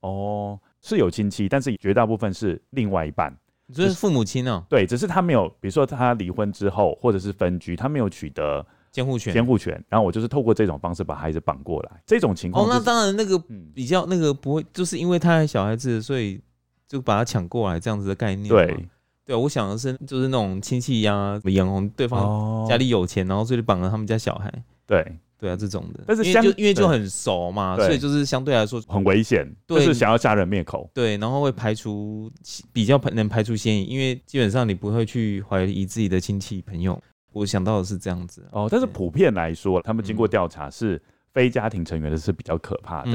[0.00, 3.34] 哦，是有亲戚，但是绝大部分是另外一半，
[3.72, 4.62] 就是父母亲哦。
[4.68, 8.64] 对，只是他没有，比如说他离婚之后或者是分居，他没有取得
[8.96, 11.90] 监护权，监护权，然后我就是透过这种方式把孩子绑过来。
[12.06, 13.38] 这种情况，哦，那当然那个
[13.74, 16.40] 比较那个不会，就是因为他还小孩子，所以。
[16.88, 18.48] 就把他抢过来这样子的概念。
[18.48, 18.88] 对，
[19.24, 24.48] 对，我想的是就是那种亲戚啊，眼红对方家里有钱，然后所以就绑了他们家小孩。
[24.86, 25.04] 对，
[25.36, 26.04] 对啊，这种的。
[26.06, 30.88] 但是因为就因为就很熟嘛，所以就是相对来说很危险，就是想要杀人灭口。
[30.94, 32.30] 对，然后会排除
[32.72, 37.02] 比较能排除嫌疑，因为基本上你不会去怀疑自己的亲戚朋友。
[37.36, 41.00] 我想到的是这样子哦，但是普遍来说，他们经过调查是。
[41.36, 43.10] 非家庭成员的是比较可怕的。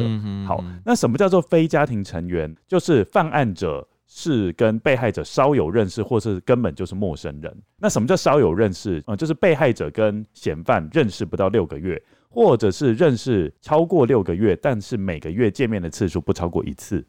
[0.45, 2.55] 好，那什么叫做非家庭成员？
[2.67, 7.51] 就是犯案者是跟被害者稍有认识，或是根本就是陌生人。
[7.79, 9.03] 那什么叫稍有认识？
[9.07, 17.03] 嗯，就是被害者跟嫌犯认识不到六个月，或者是认识超过六个月，但是每个月见面的次数不超过一次。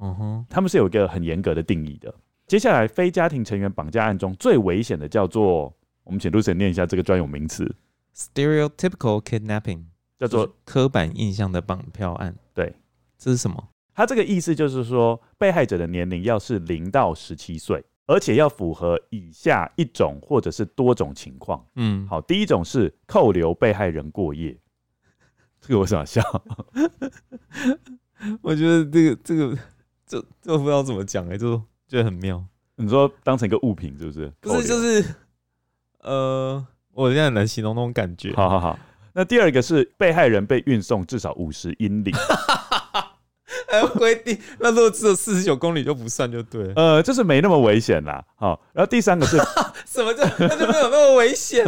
[0.00, 2.12] 嗯哼，他们是有一个很严格的定义的。
[2.48, 5.72] 接下来，非家庭成员绑架案中最危险的叫做，
[6.06, 7.76] 我们请 Lucien 念一下这个专有名词
[8.14, 9.84] ：stereotypical kidnapping。
[10.18, 12.74] 叫做刻板印象的绑票案，对，
[13.18, 13.68] 这是什么？
[13.92, 21.62] 他这个意思就是说，被害者的年龄要是零到十七岁，而且要符合以下一种或者是多种情况。
[21.74, 24.58] 嗯，好，第一种是扣留被害人过夜，
[25.60, 26.22] 这个我想笑。
[28.40, 29.58] 我觉得这个这个
[30.06, 32.42] 这这不知道怎么讲哎、欸，就觉得很妙。
[32.76, 34.32] 你说当成一个物品是不是？
[34.40, 35.14] 不是，就是
[36.06, 36.64] 呃，
[36.94, 38.32] 我现在很难形容那种感觉。
[38.34, 38.78] 好好好。
[39.12, 42.12] 那第二个是被害人被运送至少五十英里，
[43.68, 46.72] 还有规定，那如果只有四十九公里就不算就对了。
[46.76, 48.22] 呃，就是没那么危险啦。
[48.36, 49.38] 好，然后第三个是
[49.88, 51.64] 什么叫那就没有那么危险？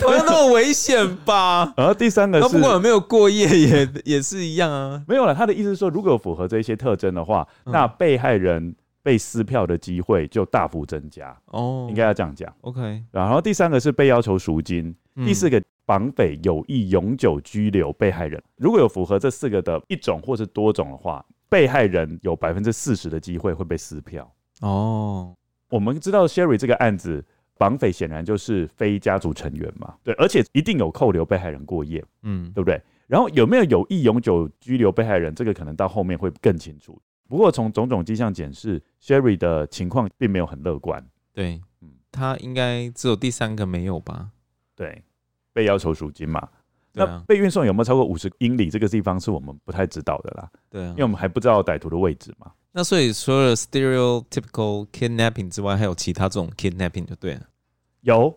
[0.00, 1.72] 同样那么危险吧？
[1.76, 5.02] 然后第三个是不管有没有过夜也也是一样啊。
[5.06, 8.74] 没有了，他的意思是说，如果符合这些特征的话，那被害人
[9.06, 11.40] 被撕票的机会就大幅增加。
[11.52, 12.52] 哦，应该要这样讲。
[12.62, 13.04] OK。
[13.12, 14.92] 然后第三个是被要求赎金。
[15.24, 18.42] 第四个，绑匪有意永久拘留被害人。
[18.56, 24.28] 如果有符合这四个的一种或是多种的话，被害人有百分之四十的机会会被撕票。
[24.60, 25.32] 哦，
[25.70, 27.24] 我们知道 Sherry 这个案子，
[27.56, 32.82] 绑匪显然就是非家族成员嘛，对，而且一定有扣留被害人过夜，嗯，对不对？
[33.06, 37.00] 然后有没有有意永久拘留被害人，这个可能到后面会更清楚。
[37.28, 41.04] 不过从种种迹象显示，Sherry 的情况并没有很乐观。
[41.32, 44.30] 对，嗯，他应该只有第三个没有吧？
[44.74, 45.02] 对，
[45.52, 46.38] 被要求赎金嘛。
[46.40, 46.50] 啊、
[46.92, 48.70] 那被运送有没有超过五十英里？
[48.70, 50.50] 这个地方是我们不太知道的啦。
[50.70, 52.50] 对啊，因为我们还不知道歹徒的位置嘛。
[52.72, 57.42] 那所以除了 stereotypical kidnapping 之外，还有其他这种 kidnapping 就对了。
[58.02, 58.34] 有，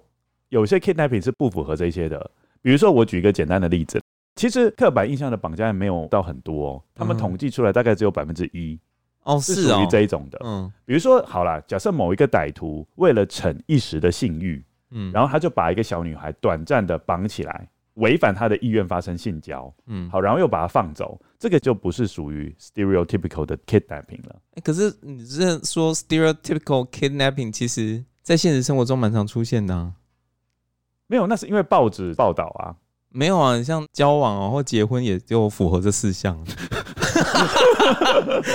[0.50, 2.32] 有些 kidnapping 是不符合这些的。
[2.62, 4.02] 比如说，我举一个简单的例子。
[4.40, 8.80] 其实刻板印象的绑架案没有到很多，哦，他们统计出来大概只有百分之一
[9.24, 10.40] 哦，是属于这一种的。
[10.46, 24.42] 嗯，比如说好啦，假设某一个歹徒为了逞一时的性欲，嗯，然后他就把一个小女孩短暂的绑起来，违反他的意愿发生性交，嗯，好，然后又把她放走，这个就不是属于 stereotypical 的 kidnapping 了。
[24.54, 29.96] 欸，可是你这说 stereotypical kidnapping，其实在现实生活中蛮常出现的啊。
[31.08, 32.78] 没有，那是因为报纸报道啊。
[33.12, 36.38] 没有啊，像交往啊或结婚也就符合这四项。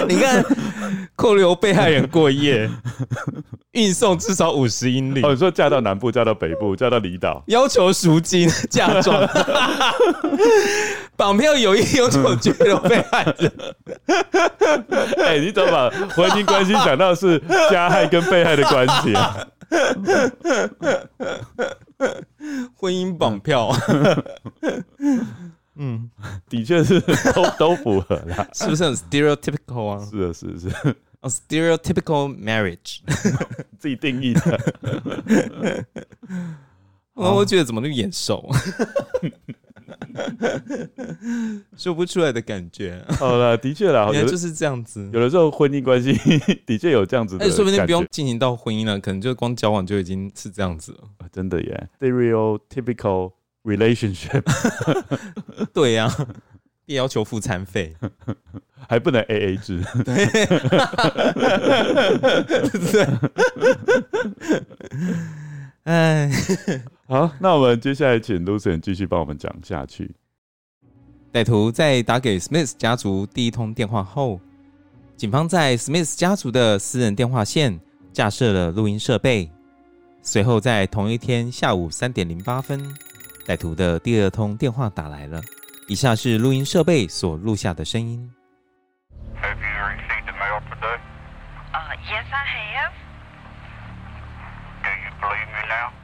[0.08, 0.44] 你看，
[1.16, 2.70] 扣留被害人过夜，
[3.72, 5.22] 运送至少五十英里。
[5.22, 9.28] 哦，你说嫁到南部、嫁到北部、嫁到离岛，要求赎金、嫁妆，
[11.16, 13.52] 绑票有意永久拘留被害人。
[15.18, 19.36] 哎、欸，你怎么把婚姻关系想到是加害跟被害的关系啊？
[22.76, 23.70] 婚姻绑票，
[25.76, 26.08] 嗯，
[26.48, 27.00] 的确是
[27.32, 30.04] 都都符合啦，是不是很 stereotypical 啊？
[30.10, 32.98] 是的，是的，是的，a stereotypical marriage，
[33.78, 34.60] 自己定义的。
[37.14, 38.48] 我我觉得怎么那么眼熟？
[41.76, 43.04] 说不出来的感觉。
[43.18, 45.08] 好了，的确啦， 好像就是这样子。
[45.12, 46.12] 有的时候婚姻关系
[46.66, 50.98] 的确有这样子的，哎，说不定不用进行到婚姻了，可能就光交往就已经是这样子了。
[51.32, 53.32] 真的耶，stereotypical
[53.64, 54.42] relationship。
[55.72, 56.08] 对呀，
[56.86, 57.94] 也要求付餐费，
[58.88, 59.82] 还不能 AA 制。
[60.04, 60.26] 对，
[62.92, 63.06] 对。
[65.84, 66.30] 哎。
[67.06, 70.14] 好，那我们接下来请 Lucian 继续帮我们讲下去。
[71.30, 74.40] 歹徒在打给 Smith 家族第一通电话后，
[75.14, 77.78] 警方在 Smith 家族的私人电话线
[78.10, 79.50] 架设了录音设备。
[80.22, 82.80] 随后，在同一天下午三点零八分，
[83.46, 85.42] 歹徒的第二通电话打来了。
[85.86, 88.32] 以下是录音设备所录下的声音。
[89.42, 90.98] Have you received the mail today?
[91.74, 92.92] Uh, yes, I have.
[94.82, 96.03] Do you believe me now?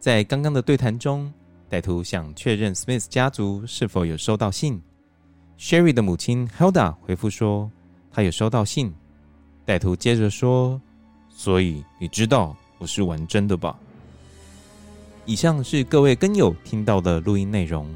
[0.00, 1.30] 在刚刚的对谈中，
[1.68, 4.80] 歹徒想确认 Smith 家族是否有收到信。
[5.58, 7.70] Sherry 的母亲 Hilda 回复说，
[8.10, 8.90] 她有收到信。
[9.66, 10.80] 歹徒接着说
[11.28, 13.78] ：“所以你知道我是玩真的吧？”
[15.26, 17.86] 以上是各位根友听到的录音内容。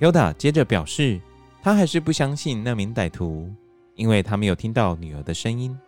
[0.00, 1.20] Hilda 接着表示，
[1.62, 3.48] 她还是不相信那名歹徒，
[3.94, 5.78] 因为她没有听到女儿的声音。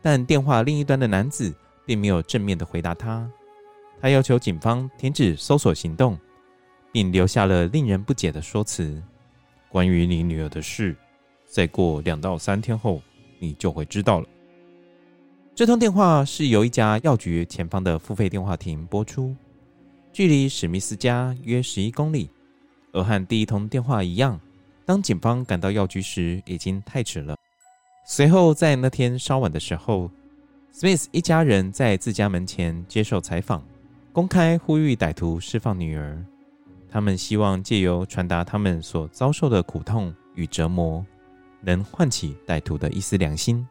[0.00, 3.30] 但电话另一端的男子并没有正面的回答她。
[4.00, 6.18] 他要求警方停止搜索行动，
[6.92, 9.02] 并留下了令人不解的说辞
[9.68, 10.94] ：“关于你女儿的事，
[11.44, 13.02] 再过两到三天后，
[13.38, 14.28] 你就会知道了。”
[15.54, 19.34] 这通电话是由一家药局前方的付费电话亭拨出，
[20.12, 22.28] 距离史密斯家约十一公里。
[22.92, 24.38] 而和第一通电话一样，
[24.84, 27.36] 当警方赶到药局时，已经太迟了。
[28.06, 30.10] 随后，在那天稍晚的时候
[30.72, 33.62] ，Smith 一家人在自家门前接受采访。
[34.16, 36.24] 公开呼吁歹徒释放女儿，
[36.90, 41.04] 他们希望借由传达他们所遭受的苦痛与折磨，
[41.60, 43.68] 能唤起歹徒的一丝良心。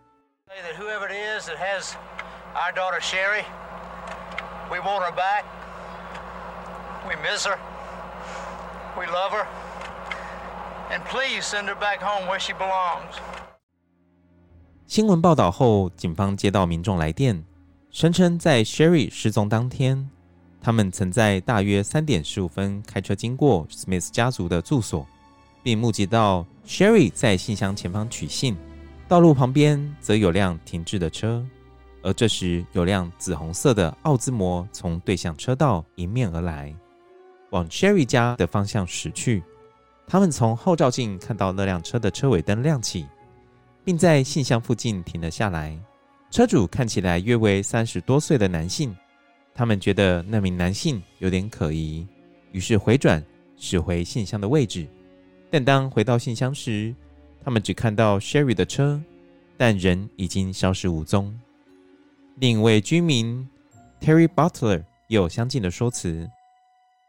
[14.85, 17.43] 新闻报道后，警方接到民众来电，
[17.89, 20.11] 声称在 Sherry 失踪当天。
[20.65, 25.05] 他们曾在大约三点十五分开车经过 Smith 家族的住所，
[25.61, 28.57] 并目击到 Sherry 在信箱前方取信，
[29.07, 31.45] 道路旁边则有辆停滞的车，
[32.01, 36.73] 而这时有辆紫红色的奥兹摩从对向车道迎面而来，
[37.51, 39.43] 往 Sherry 家的方向驶去。
[40.07, 43.05] 他们从后照镜看到那辆车的车尾灯亮起，
[43.83, 45.77] 并在信箱附近停了下来。
[46.31, 48.95] 车主看起来约为三十多岁的男性。
[49.55, 52.05] 他们觉得那名男性有点可疑，
[52.51, 53.23] 于是回转
[53.55, 54.85] 驶回信箱的位置。
[55.49, 56.93] 但当回到信箱时，
[57.41, 59.01] 他们只看到 Sherry 的车，
[59.55, 61.33] 但人已经消失无踪。
[62.35, 63.47] 另一位居民
[64.01, 66.29] Terry Butler 也有相近的说辞，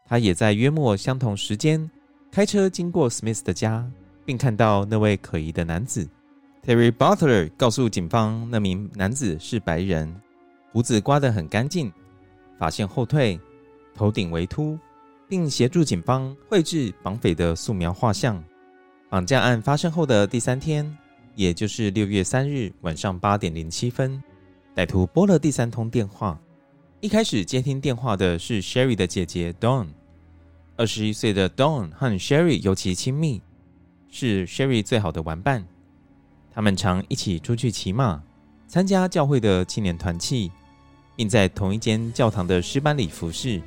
[0.05, 1.91] 他也在约莫相同时间
[2.31, 3.85] 开车经过 Smith 的家，
[4.25, 6.07] 并看到那位可疑的男子。
[6.65, 10.15] Terry Butler 告诉警方，那名男子是白人，
[10.71, 11.91] 胡子刮得很干净，
[12.57, 13.39] 发线后退，
[13.93, 14.77] 头顶微秃，
[15.27, 18.43] 并协助警方绘制绑匪的素描画像。
[19.09, 20.97] 绑架案发生后的第三天，
[21.35, 24.21] 也就是六月三日晚上八点零七分，
[24.75, 26.39] 歹徒拨了第三通电话。
[26.99, 29.87] 一开始接听电话的是 Sherry 的姐姐 Dawn。
[30.75, 33.41] 二十一岁的 Dawn 和 Sherry 尤其亲密，
[34.09, 35.65] 是 Sherry 最好的玩伴。
[36.51, 38.21] 他们常一起出去骑马，
[38.67, 40.51] 参加教会的青年团契，
[41.17, 43.61] 并在同一间教堂的诗班里服侍，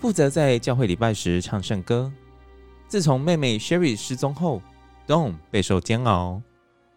[0.00, 2.10] 负责在教会礼拜时唱圣歌。
[2.88, 4.62] 自从妹妹 Sherry 失踪后
[5.06, 6.40] ，Dawn 备受煎熬，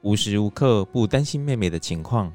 [0.01, 2.31] 无时无刻不担心妹妹的情况。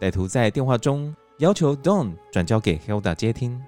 [0.00, 3.60] 歹徒在电话中要求 Dawn 转交给 Hilda 接听。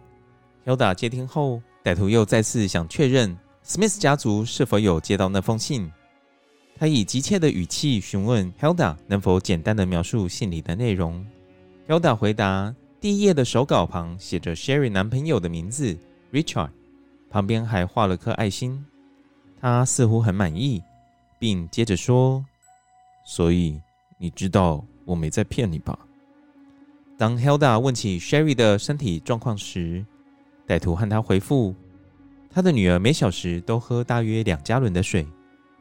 [0.65, 3.37] Hilda 接听后，歹徒又再次想确认
[3.67, 5.91] Smith 家族是否有接到那封信。
[6.79, 11.27] 他以急切的语气询问 Hilda 能否简单的描述信里的内容。
[11.89, 15.99] Hilda 回答：第一页的手稿旁写着 Sherry 男朋友的名字
[16.31, 16.71] Richard，
[17.29, 18.87] 旁边还画了颗爱心。
[19.61, 20.81] 他似乎很满意，
[21.37, 22.45] 并接着说
[23.27, 23.83] ：“所以
[24.19, 25.99] 你知道我没在骗你吧？”
[27.19, 30.07] 当 Hilda 问起 Sherry 的身体状况时，
[30.65, 31.75] 歹徒和他回复
[32.49, 35.27] ：“他的女儿每小时都喝大约两加仑的水。”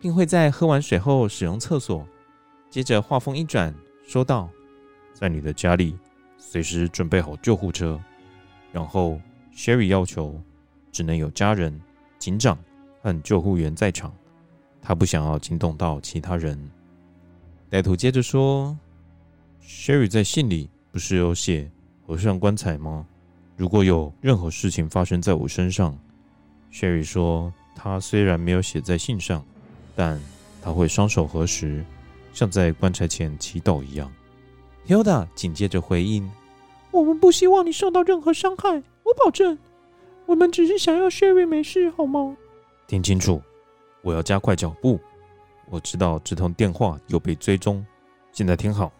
[0.02, 2.04] 并会在喝完水后使用厕所。
[2.72, 3.72] 接着话锋一转，
[4.08, 4.50] 说道
[5.14, 5.96] ：“在你的家里，
[6.52, 7.98] 随时准备好救护车。
[8.74, 9.18] 然后
[9.56, 10.38] ，Sherry 要求
[10.92, 11.80] 只能有家人、
[12.20, 12.60] 警长
[13.02, 14.14] 和救护员在场，
[14.82, 16.60] 他不想要惊动到其他人。”
[17.72, 18.78] 歹徒接着说
[19.64, 21.72] ：“Sherry 在信里不是有写
[22.06, 23.08] 合上棺材吗？
[23.56, 25.98] 如果有任何事情发生在我身上
[26.70, 29.42] ，Sherry 说他虽然没有写在信上。”
[29.94, 30.20] 但
[30.62, 31.86] 他会双手合十，
[32.34, 34.12] 像在棺材前祈祷一样。
[34.88, 36.28] Hilda 紧接着回应
[36.92, 39.58] ：“我们不希望你受到任何伤害，我保证。
[40.26, 42.38] 我们只是想要 Sherry 没事，好吗？”
[42.88, 43.42] 听清楚，
[44.02, 45.00] 我要加快脚步。
[45.70, 47.86] 我知道这通电话有被追踪，
[48.34, 48.92] 现在听好。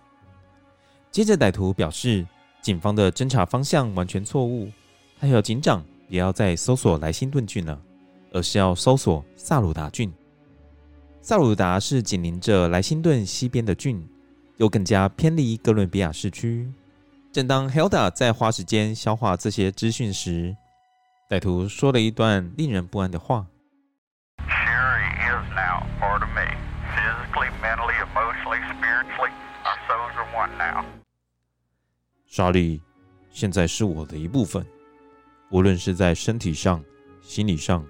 [1.12, 2.26] 接着，歹徒表示，
[2.62, 4.70] 警方的侦查方向完全错误，
[5.20, 7.78] 他要警长也要再搜索莱辛顿郡了，
[8.32, 10.12] 而是要搜索萨鲁达郡。
[11.22, 14.02] 萨鲁达是紧邻着莱辛顿西边的郡，
[14.56, 16.72] 又更加偏离哥伦比亚市区。
[17.32, 20.54] 正当 Hilda 在花时间消化这些资讯时，
[21.30, 23.48] 歹徒说了一段令人不安的话
[24.50, 26.46] ：“Sherry is now part of me,
[26.94, 29.32] physically, mentally, emotionally, spiritually.
[29.64, 30.84] Our souls are one now.
[32.28, 32.82] 莎莉
[33.30, 34.66] 现在是我的一部分，
[35.52, 36.84] 无论是在身体上、
[37.22, 37.88] 心理上、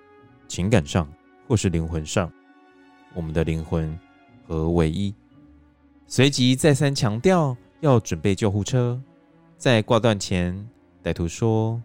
[0.47, 1.11] 情感上，
[1.47, 2.31] 或是灵魂上。”
[3.15, 3.99] 我们的灵魂
[4.47, 5.15] 和唯一。
[6.05, 9.01] 随即再三强调要准备救护车。
[9.61, 10.67] 在挂断前，
[11.03, 11.79] 歹徒说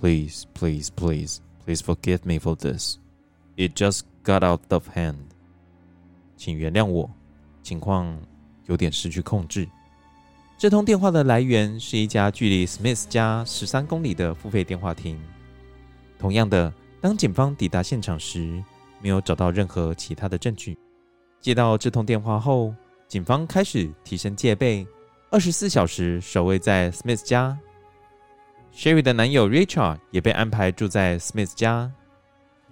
[0.00, 2.96] ：“Please, please, please, please forgive me for this.
[3.56, 5.14] It just got out of hand.”
[6.36, 7.08] 请原谅我，
[7.62, 8.20] 情况
[8.66, 9.68] 有点失去控制。
[10.58, 15.16] 这通电话的来源是一家距离 Smith 家十三公里的付费电话亭。
[16.18, 18.60] 同样的，当警方抵达现场时，
[19.00, 20.76] 没有找到任何其他的证据。
[21.40, 22.74] 接到这通电话后，
[23.06, 24.84] 警方开始提升戒备，
[25.30, 27.58] 二十四小时守卫在 Smith 家。
[28.74, 31.92] Sherry 的男友 Richard 也被安排住在 Smith 家。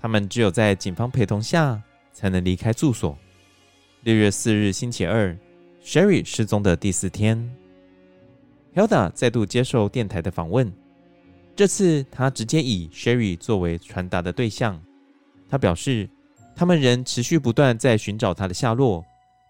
[0.01, 1.83] 他们只有在警方陪同下
[2.13, 3.17] 才能离开住所。
[4.03, 5.37] 六月四日星期二
[5.83, 7.55] ，Sherry 失踪的第四天
[8.75, 10.73] ，Hilda 再度接受电台的访问。
[11.55, 14.81] 这次他直接以 Sherry 作为传达的对象。
[15.49, 16.09] 他表示。
[16.59, 19.05] 他们仍持续不断在寻找他的下落，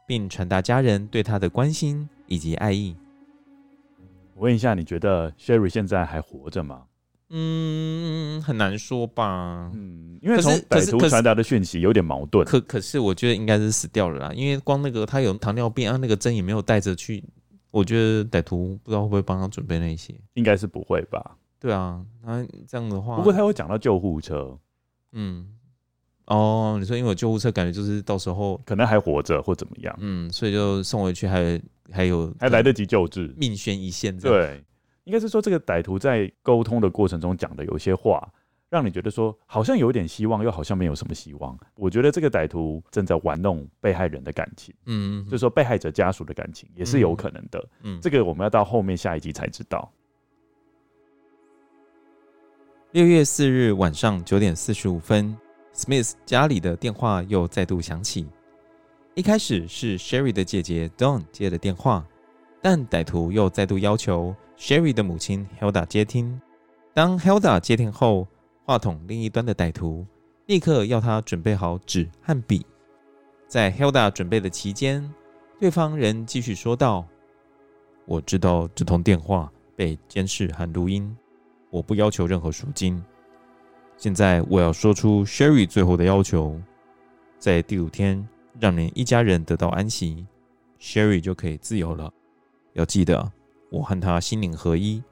[0.08, 2.96] 并传达家人对他的关心以及爱意。
[4.34, 6.82] 我问一下，你觉得 Sherry 现在还活着吗？
[7.30, 9.70] 嗯，很难说吧。
[9.74, 12.44] 嗯，因为从歹徒传达的讯息有点矛盾。
[12.46, 14.32] 可可是，我觉得应该是死掉了啦。
[14.32, 17.24] 因为光那个他有糖尿病啊，那个针也没有带着去。
[17.70, 21.36] 我觉得歹徒不知道会不会帮他准备那些，应该是不会吧？
[21.58, 24.56] 对啊，那这样的话，不过他会讲到救护车。
[25.12, 25.48] 嗯。
[26.26, 31.60] 哦，你说因为有救护车，感觉就是到时候可能还活着或怎么样，嗯，所以就送回去还
[31.92, 34.16] 还有还来得及救治，命悬一线。
[34.18, 34.64] 对，
[35.04, 38.28] 应该是说这个歹徒在沟通的过程中讲的有些话，
[38.68, 41.58] 让你觉得说好像有点希望，又好像没有什么希望。
[41.76, 47.68] 我觉得这个歹徒正在玩弄被害人的感情，嗯，就是说被害者家属的感情也是有可能的。
[47.82, 49.90] 嗯，这个我们要到后面下一集才知道。
[52.92, 55.36] 六月四日晚上九点四十五分
[55.74, 58.26] ，Smith 家里的电话又再度响起。
[59.16, 62.06] 一开始是 Sherry 的姐姐 Dawn 接的电话，
[62.60, 66.38] 但歹徒又再度要求 Sherry 的母亲 Hilda 接听。
[66.92, 68.28] 当 Hilda 接听后，
[68.66, 70.04] 话筒另一端的歹徒
[70.44, 72.66] 立刻要他准备好纸和笔。
[73.48, 75.10] 在 Hilda 准备的期间，
[75.58, 77.02] 对方仍继续说道
[78.04, 81.16] ：“我知道这通电话被监视和录音，
[81.70, 83.02] 我不要求任何赎金。
[83.96, 86.60] 现在我要说出 Sherry 最后的要求，
[87.38, 88.22] 在第五天
[88.58, 90.26] 让您一家人得到安息
[90.80, 92.12] ，Sherry 就可以自由了。
[92.72, 93.32] 要记得，
[93.70, 95.02] 我和他心灵合一。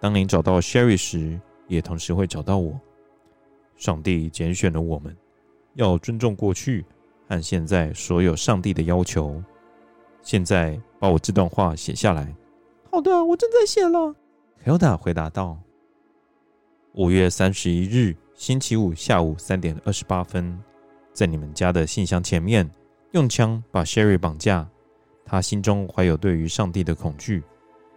[0.00, 2.80] 当您找到 Sherry 时，也同时会找到我。
[3.76, 5.16] 上帝拣选了我们，
[5.74, 6.84] 要尊重过去
[7.28, 9.42] 和现在所有上帝的要求。
[10.20, 12.34] 现在把我这段话写下来。
[12.90, 14.14] 好的，我正在写了。
[14.64, 15.58] Hilda 回答道。
[16.94, 20.62] 五月三十一日星期五下午三点二十八分，
[21.12, 22.68] 在你们家的信箱前面
[23.12, 24.68] 用枪把 Sherry 绑架。
[25.24, 27.42] 他心中怀有对于上帝的恐惧，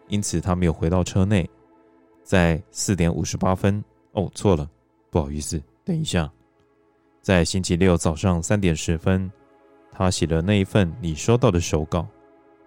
[0.07, 1.49] 因此他没有回到车内。
[2.23, 4.69] 在四点五十八分，哦，错了，
[5.09, 6.31] 不好意思，等一下，
[7.21, 9.29] 在星期六早上三点十分，
[9.91, 12.07] 他写了那一份你收到的手稿。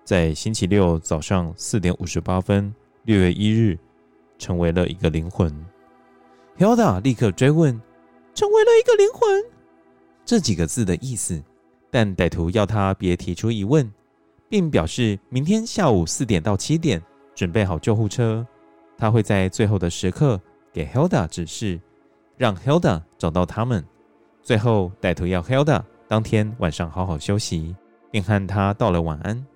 [0.04, 2.72] 在星期六早上四点五十八分，
[3.04, 3.78] 六月一日，
[4.38, 5.52] 成为了一个灵魂。
[6.58, 7.80] Hilda 立刻追问
[8.34, 9.44] ：“成为了一个灵魂？”
[10.28, 11.42] 这几个字的意思，
[11.90, 13.90] 但歹徒要他别提出疑问，
[14.46, 17.02] 并表示明天下午四点到七点
[17.34, 18.46] 准备好救护车。
[18.98, 20.38] 他会在最后的时刻
[20.70, 21.80] 给 Hilda 指示，
[22.36, 23.82] 让 Hilda 找到他们。
[24.42, 27.74] 最后，歹徒要 Hilda 当天晚上好好休息，
[28.10, 29.46] 并和他道了晚安。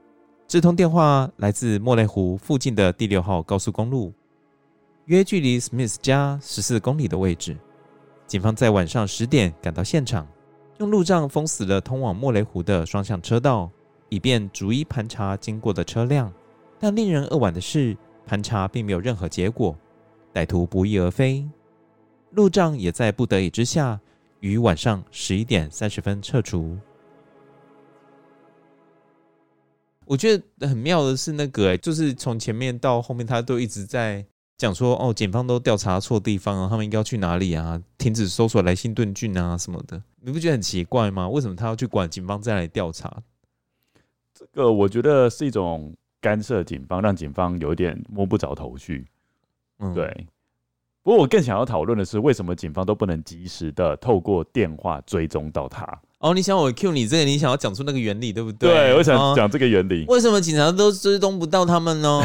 [0.49, 4.11] 这通电话来自莫雷湖附近的第六号高速公路，
[5.05, 7.59] 约距离 Smith 家十四公里的位置。
[8.27, 10.27] 警方在晚上十点赶到现场，
[10.83, 13.71] 用路障封死了通往莫雷湖的双向车道，
[14.09, 16.33] 以便逐一盘查经过的车辆。
[16.81, 19.79] 但令人扼腕的是，盘查并没有任何结果，
[20.35, 21.49] 歹徒不翼而飞。
[22.33, 24.01] 路障也在不得已之下，
[24.41, 26.77] 于晚上十一点三十分撤除。
[30.05, 34.27] 我觉得很妙的是，那个，就是从前面到后面，他都一直在
[34.63, 37.83] 讲说，哦，警方都调查错地方啊，他们应该要去哪里啊？
[37.99, 41.29] 停止搜索莱辛顿郡啊什么的，你不觉得很奇怪吗？
[41.29, 43.23] 为什么他要去管警方再来调查？
[44.33, 45.93] 这个我觉得是一种。
[46.23, 49.05] 干涉警方，让警方有点摸不着头绪。
[49.81, 50.29] 嗯，对。
[51.03, 55.85] 不过我更想要讨论的是，为什么警方都不能及时的透过电话追踪到他？
[56.23, 58.71] 哦，你想我 cue 你这个，你想要讲出那个原理，对不对？
[58.71, 60.05] 对，我想讲这个原理。
[60.07, 62.23] 为什么警察都追踪不到他们呢？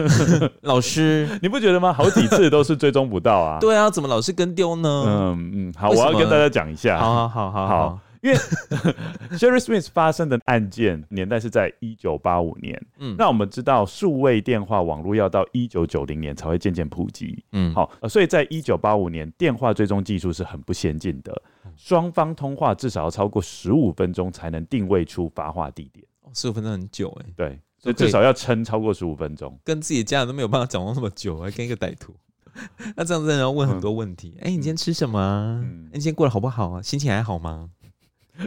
[0.60, 1.90] 老师，你不觉得吗？
[1.90, 3.58] 好几次都是追踪不到啊。
[3.58, 5.04] 对啊，怎么老是跟丢呢？
[5.06, 6.98] 嗯嗯，好，我要跟大家讲一下。
[6.98, 7.98] 好好好好好。
[8.22, 8.36] 因为
[9.32, 21.42] Sherry Smith 发生的案件年代是在一九八五年，嗯，那我们知道数位电话网络要到一九九零年才会渐渐普及，嗯，好，所以在一九八五年，电话追踪技术是很不先进的，
[21.76, 26.04] 双方通话至少要超过十五分钟才能定位出发话地点，
[26.34, 32.14] 十五分钟很久哎、欸，对，所以至少要撑超过十五分钟，跟自己的家人都没有办法讲话那么久，还跟一个歹徒，
[32.96, 35.60] 那这样子要问很多问题，哎、嗯欸，你今天吃什么、啊？
[35.62, 36.82] 嗯，你今天过得好不好啊？
[36.82, 37.70] 心情还好吗？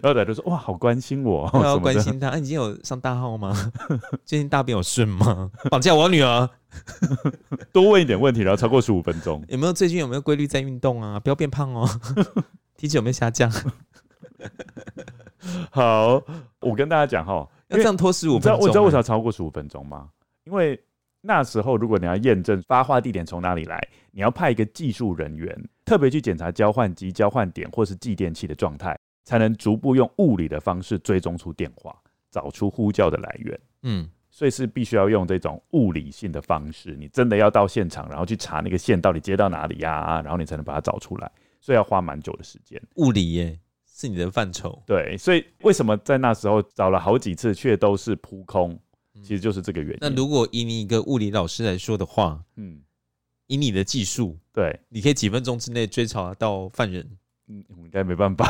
[0.01, 2.29] 然后歹徒说：“哇，好关心我，我要关心他。
[2.29, 3.53] 啊，你今天有上大号吗？
[4.25, 5.51] 最近大便有顺吗？
[5.69, 6.49] 绑架我女儿，
[7.71, 9.43] 多问一点问题，然后超过十五分钟。
[9.49, 11.19] 有没有最近有没有规律在运动啊？
[11.19, 11.87] 不要变胖哦，
[12.77, 13.51] 体脂有没有下降？
[15.71, 16.21] 好，
[16.59, 20.09] 我跟大家讲哈，要这样拖十五分钟，我知道为啥超过十五分钟吗？
[20.45, 20.79] 因为
[21.21, 31.95] 那时候如果你要验证发话地点从哪里来，你要派一个技术人员特别去检查交换机、交换点或是继电器的状态。”才能逐步用物理的方式追踪出电话，
[32.29, 33.57] 找出呼叫的来源。
[33.83, 36.93] 嗯，所以是必须要用这种物理性的方式。
[36.99, 40.21] 你真的要到现场，然后去查那个线到底接到哪里呀、啊？
[40.21, 41.31] 然后你才能把它找出来。
[41.63, 42.77] 所以要花蛮久的时间。
[42.95, 43.57] 物理耶，
[43.87, 44.83] 是你的范畴。
[44.85, 48.77] 对，所以为什么在那时候找了好几次却都是扑空？
[49.21, 49.97] 其实就是这个原因。
[50.01, 52.81] 那如果以你一个物理老师来说的话，嗯，
[53.47, 57.09] 以你的技术，对，你可以几分钟之内追查到犯人。
[57.47, 58.45] 嗯，我应该没办法，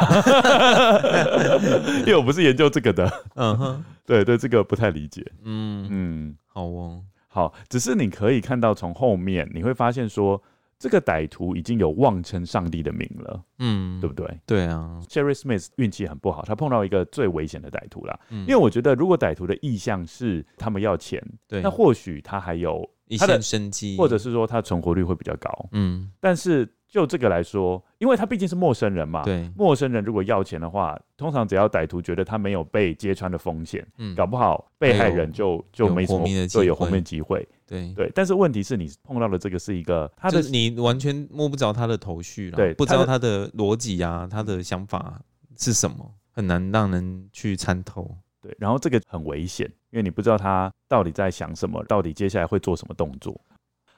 [2.01, 3.25] 因为我不是研究这个的。
[3.35, 5.23] 嗯哼，对对，这个不太理解。
[5.43, 7.03] 嗯嗯，好哦。
[7.27, 10.41] 好，只是你可以看到从后面你会发现说。
[10.83, 14.39] 这个歹徒已经有妄称上帝的名了，嗯，对不对？
[14.45, 18.19] 对啊，Sherry Smith 运气很不好，他碰到一个最危险的歹徒啦。
[18.29, 26.67] 嗯，因为我觉得，如果歹徒的意向是他们要钱，对，那或许他还有一线生机，或者是说他存活率会比较高，嗯，但是。
[26.93, 36.23] 就这个来说，因为他毕竟是陌生人嘛，对，陌生人如果要钱的话，通常只要歹徒觉得他没有被揭穿的风险，嗯，搞不好被害人就就没什么
[36.53, 38.11] 对有后面机会，对对。
[38.13, 45.19] 但是问题是你碰到的这个是一个他的，你完全摸不着他的头绪了，对，不知道他的逻辑呀，他的想法
[45.57, 48.15] 是什么，很难让人去参透。
[48.39, 53.35] 对，然后这个很危险，因为你不知道他到底在想什么，到底接下来会做什么动作。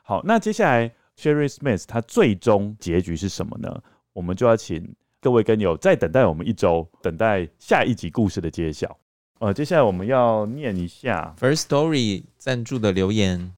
[0.01, 0.89] 好，那接下来。
[1.19, 3.81] Sherry Smith，他最终结局是什么呢？
[4.13, 8.97] 我们就要请各位跟友再等待我们一周，等待下一集故事的揭晓。
[9.39, 13.53] 呃，接下来我们要念一下 First Story 赞助的留言。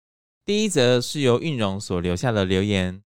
[0.46, 3.02] 第一则是由韵荣所留下的留言，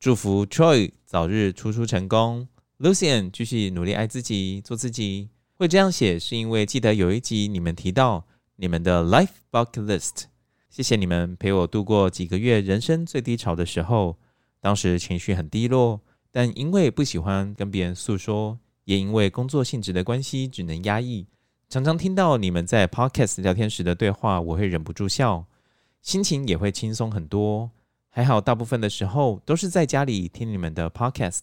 [0.00, 2.48] 祝福 Troy 早日出书成功
[2.78, 5.28] ，Lucien 继续努力爱自己，做自己。
[5.54, 8.26] 会这样写是因为记得有一集你们提到
[8.56, 10.24] 你们的 Life Bucket List。
[10.76, 14.18] 谢谢你们陪我度过几个月人生最低潮的时候，
[14.60, 21.28] 当时情绪很低落，但因为不喜欢跟别人诉说，也因为工作性质的关系，只能压抑。
[21.70, 25.46] 常常听到你们在 Podcast 聊天时的对话，我会忍不住笑，
[26.02, 27.70] 心情也会轻松很多。
[28.10, 31.40] 还好，大部分的时候都是在家里听你们的 Podcast，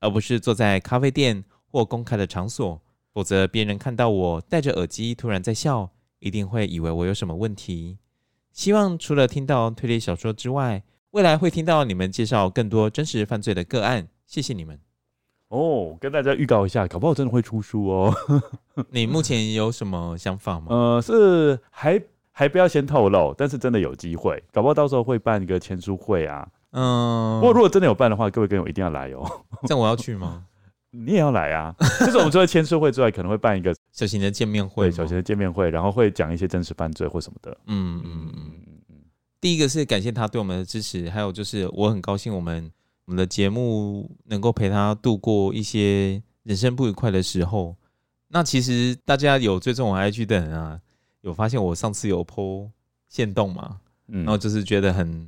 [0.00, 2.80] 而不是坐在咖啡店或公开的场所，
[3.12, 7.98] 否则别人看到我戴着耳机突然在笑，一定会以为我有什么问题。
[8.52, 10.82] 希望除了听到推理小说之外，
[11.12, 14.08] 未来会听到你们介绍更多真实犯罪的个案。
[14.26, 14.78] 谢谢你们
[15.48, 18.14] 哦，跟大家预告一下，搞不好真的会出书哦。
[18.90, 20.66] 你目前有什么想法吗？
[20.70, 22.00] 呃，是还
[22.30, 26.48] 还不要先透露，但是真的有机会，搞不好到时候会办一个签书会啊。
[26.70, 29.30] 嗯，不过如果真的有办的话，各位跟我一定要来哦。
[29.64, 30.44] 这样我要去吗？
[30.94, 31.74] 你也要来啊！
[32.00, 37.50] 就是我们除了签书会之外，可能会办一个 小型的见面会，小型的见面会，然后会讲一些真实犯罪或什么的。
[37.66, 38.96] 嗯嗯嗯嗯嗯。
[39.40, 42.70] 第一个是感谢他对我们的支持，还有就是我很高兴我们
[43.06, 47.74] 我们的节目能够陪他度过一些人生不愉快的时候。
[48.28, 50.78] 那其实大家有追踪我 IG 的人啊，
[51.22, 52.68] 有发现我上次有 po
[53.08, 53.80] 限动嘛？
[54.08, 55.26] 嗯，然后就是觉得很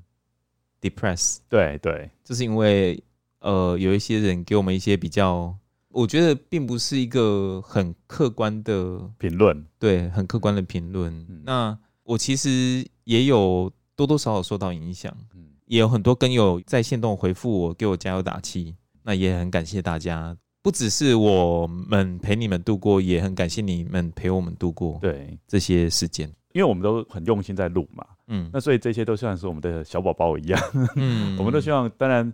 [0.83, 1.39] depressed。
[1.49, 3.03] 对对，就是因为。
[3.45, 5.55] 呃，有一些人给我们一些比较，
[5.91, 11.13] 我觉得并不是一个很客观的评论，对，很客观的评论。
[11.29, 18.75] 嗯、那我其实也有多多少少受到影响，嗯，也有很多跟友在线动回复我，给我加油打气。
[19.03, 30.59] 那也很感谢大家，不只是我们陪你们度过，也很感谢你们陪我们度过对这些时间，因为我们都很用心在录嘛，嗯，那所以这些都像是我们的小宝宝一样，
[30.97, 32.33] 嗯， 我们都希望，当然。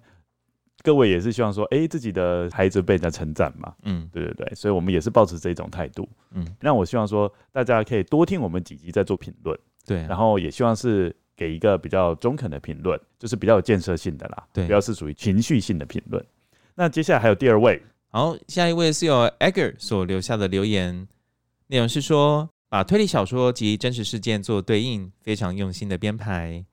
[0.82, 16.24] 各位也是希望说，哎、欸，自己的孩子被人家称赞嘛，嗯，对对对，所以我们也是抱持这种态度，嗯，那我希望说，大家可以多听我们几集再做评论，对，然后也希望是给一个比较中肯的评论，就是比较有建设性的啦，对，不要是属于情绪性的评论。
[16.74, 21.06] 那接下来还有第二位，好，下一位是由 Edgar 所留下的留言，
[21.66, 26.64] 内容是说，把推理小说及真实事件做对应，非常用心的编排，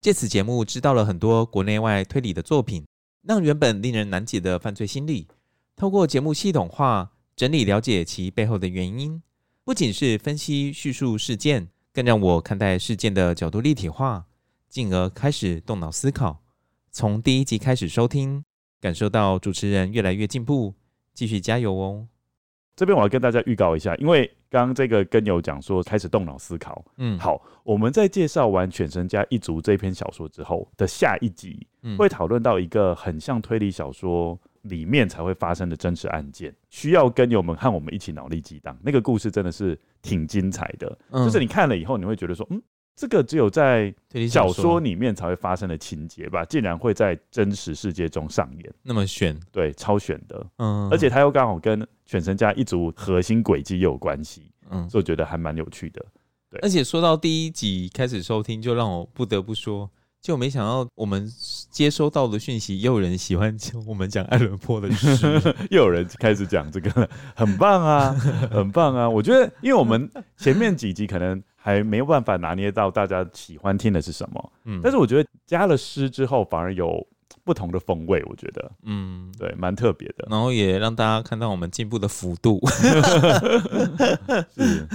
[0.00, 2.84] 借此节目知道了很多国内外推理的作品。
[3.26, 5.26] 让原本令人难解的犯罪心理，
[5.74, 9.22] 透过节目系统化整理，了解其背后的原因，
[9.64, 14.26] 不仅是分析叙述事件，更让我看待事件的角度立体化，
[14.68, 16.42] 进而开始动脑思考。
[16.92, 18.44] 从第一集开始收听，
[18.78, 20.74] 感受到主持人越来越进步，
[21.14, 22.06] 继续加油哦！
[22.76, 38.78] 这边我要跟大家预告一下，因为刚刚这个跟友讲说开始动脑思考，嗯，好，我们在介绍完《犬神家一族》这篇小说之后的下一集，嗯，会讨论到一个很像推理小说里面才会发生的真实案件，需要跟友们和我们一起脑力激荡。
[38.80, 42.62] 那个故事真的是挺精彩的，嗯，就是你看了以后，你会觉得说，嗯。
[42.96, 43.92] 这个只有在
[44.30, 56.04] 小说里面才会发生的情节吧，竟然会在真实世界中上演，那么选，对，超选的，嗯，而且他又刚好跟犬神家一族核心轨迹有关系，嗯，所以我觉得还蛮有趣的，
[56.48, 56.60] 对。
[56.60, 59.90] 而且说到第一集开始收听，就让我不得不说，
[60.24, 61.30] 就没想到我们
[61.70, 65.38] 接收到的讯息，又有人喜欢讲我们讲爱伦坡的诗，
[65.70, 67.06] 又有人开始讲这个，
[67.36, 68.10] 很棒啊，
[68.50, 69.06] 很棒啊！
[69.06, 71.40] 我觉得，因为我们前面几集可能。
[71.56, 77.02] 还没有办法拿捏到大家喜欢听的是什么，嗯，但是我觉得加了诗之后反而有
[77.42, 82.60] 不同的风味，我觉得，嗯，对，蛮特别的，然后也让大家看到我们进步的幅度。
[84.54, 84.86] 是，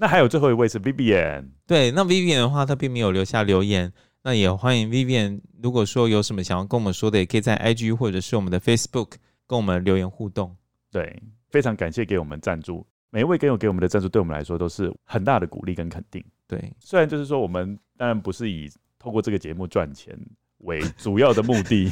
[0.00, 3.92] 那还有最后一位是 Vivian，对，那 Vivian 的话，他并没有留下留言，
[4.22, 9.14] 那也欢迎 Vivian，如果说有什么想要跟我们说的，也可以在 IG 或者是我们的 Facebook
[9.48, 10.56] 跟我们留言互动。
[10.92, 11.20] 对，
[11.50, 16.24] 非常感谢给我们赞助，每一位跟友给我们的赞助，对我们来说都是很大的鼓励跟肯定。
[16.46, 18.70] 对，虽然就是说我们当然不是以
[19.00, 20.16] 透过这个节目赚钱。
[20.58, 21.90] 为主要的目的，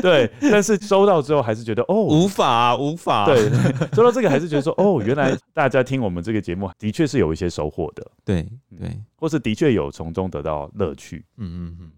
[0.00, 3.50] 对，但是收到之后还是觉得哦，无法、啊、无法，对，
[3.92, 8.42] 收到这个还是觉得说哦，原来大家听我们这个节目的确是有一些收获的，对
[8.78, 11.90] 对、嗯，或是的确有从中得到乐趣，嗯嗯嗯。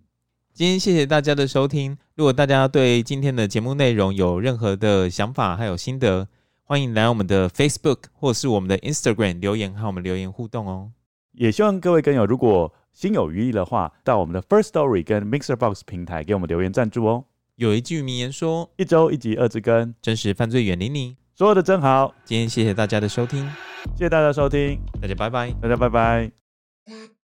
[0.52, 6.26] 今天谢谢大家的收听，如果大家对今天的节目内容有任何的想法还有心得，
[6.64, 10.90] 欢迎来我们的 Facebook 或是我们的 Instagram 留言和我们留言互动哦。
[11.38, 17.24] 也希望各位跟友如果心有余力的话，到我们的 First Story 跟 Mixer Box 平台给我们留言赞助哦。
[17.54, 22.12] 有一句名言说：“一周一集二之根，真实犯罪远离你。”说的真好。
[22.24, 23.48] 今天谢谢大家的收听，
[23.96, 27.17] 谢谢大家收听，大家拜拜，大家拜拜。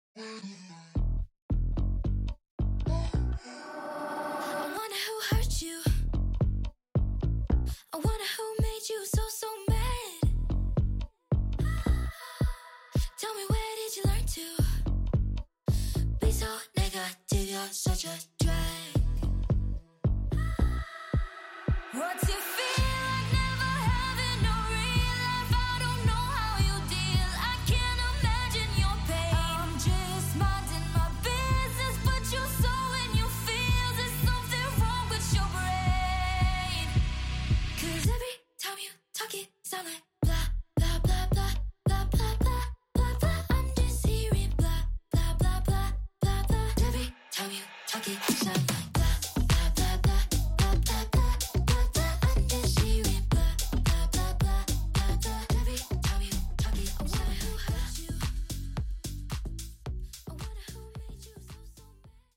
[17.70, 19.02] such a drag.
[21.92, 22.51] What's your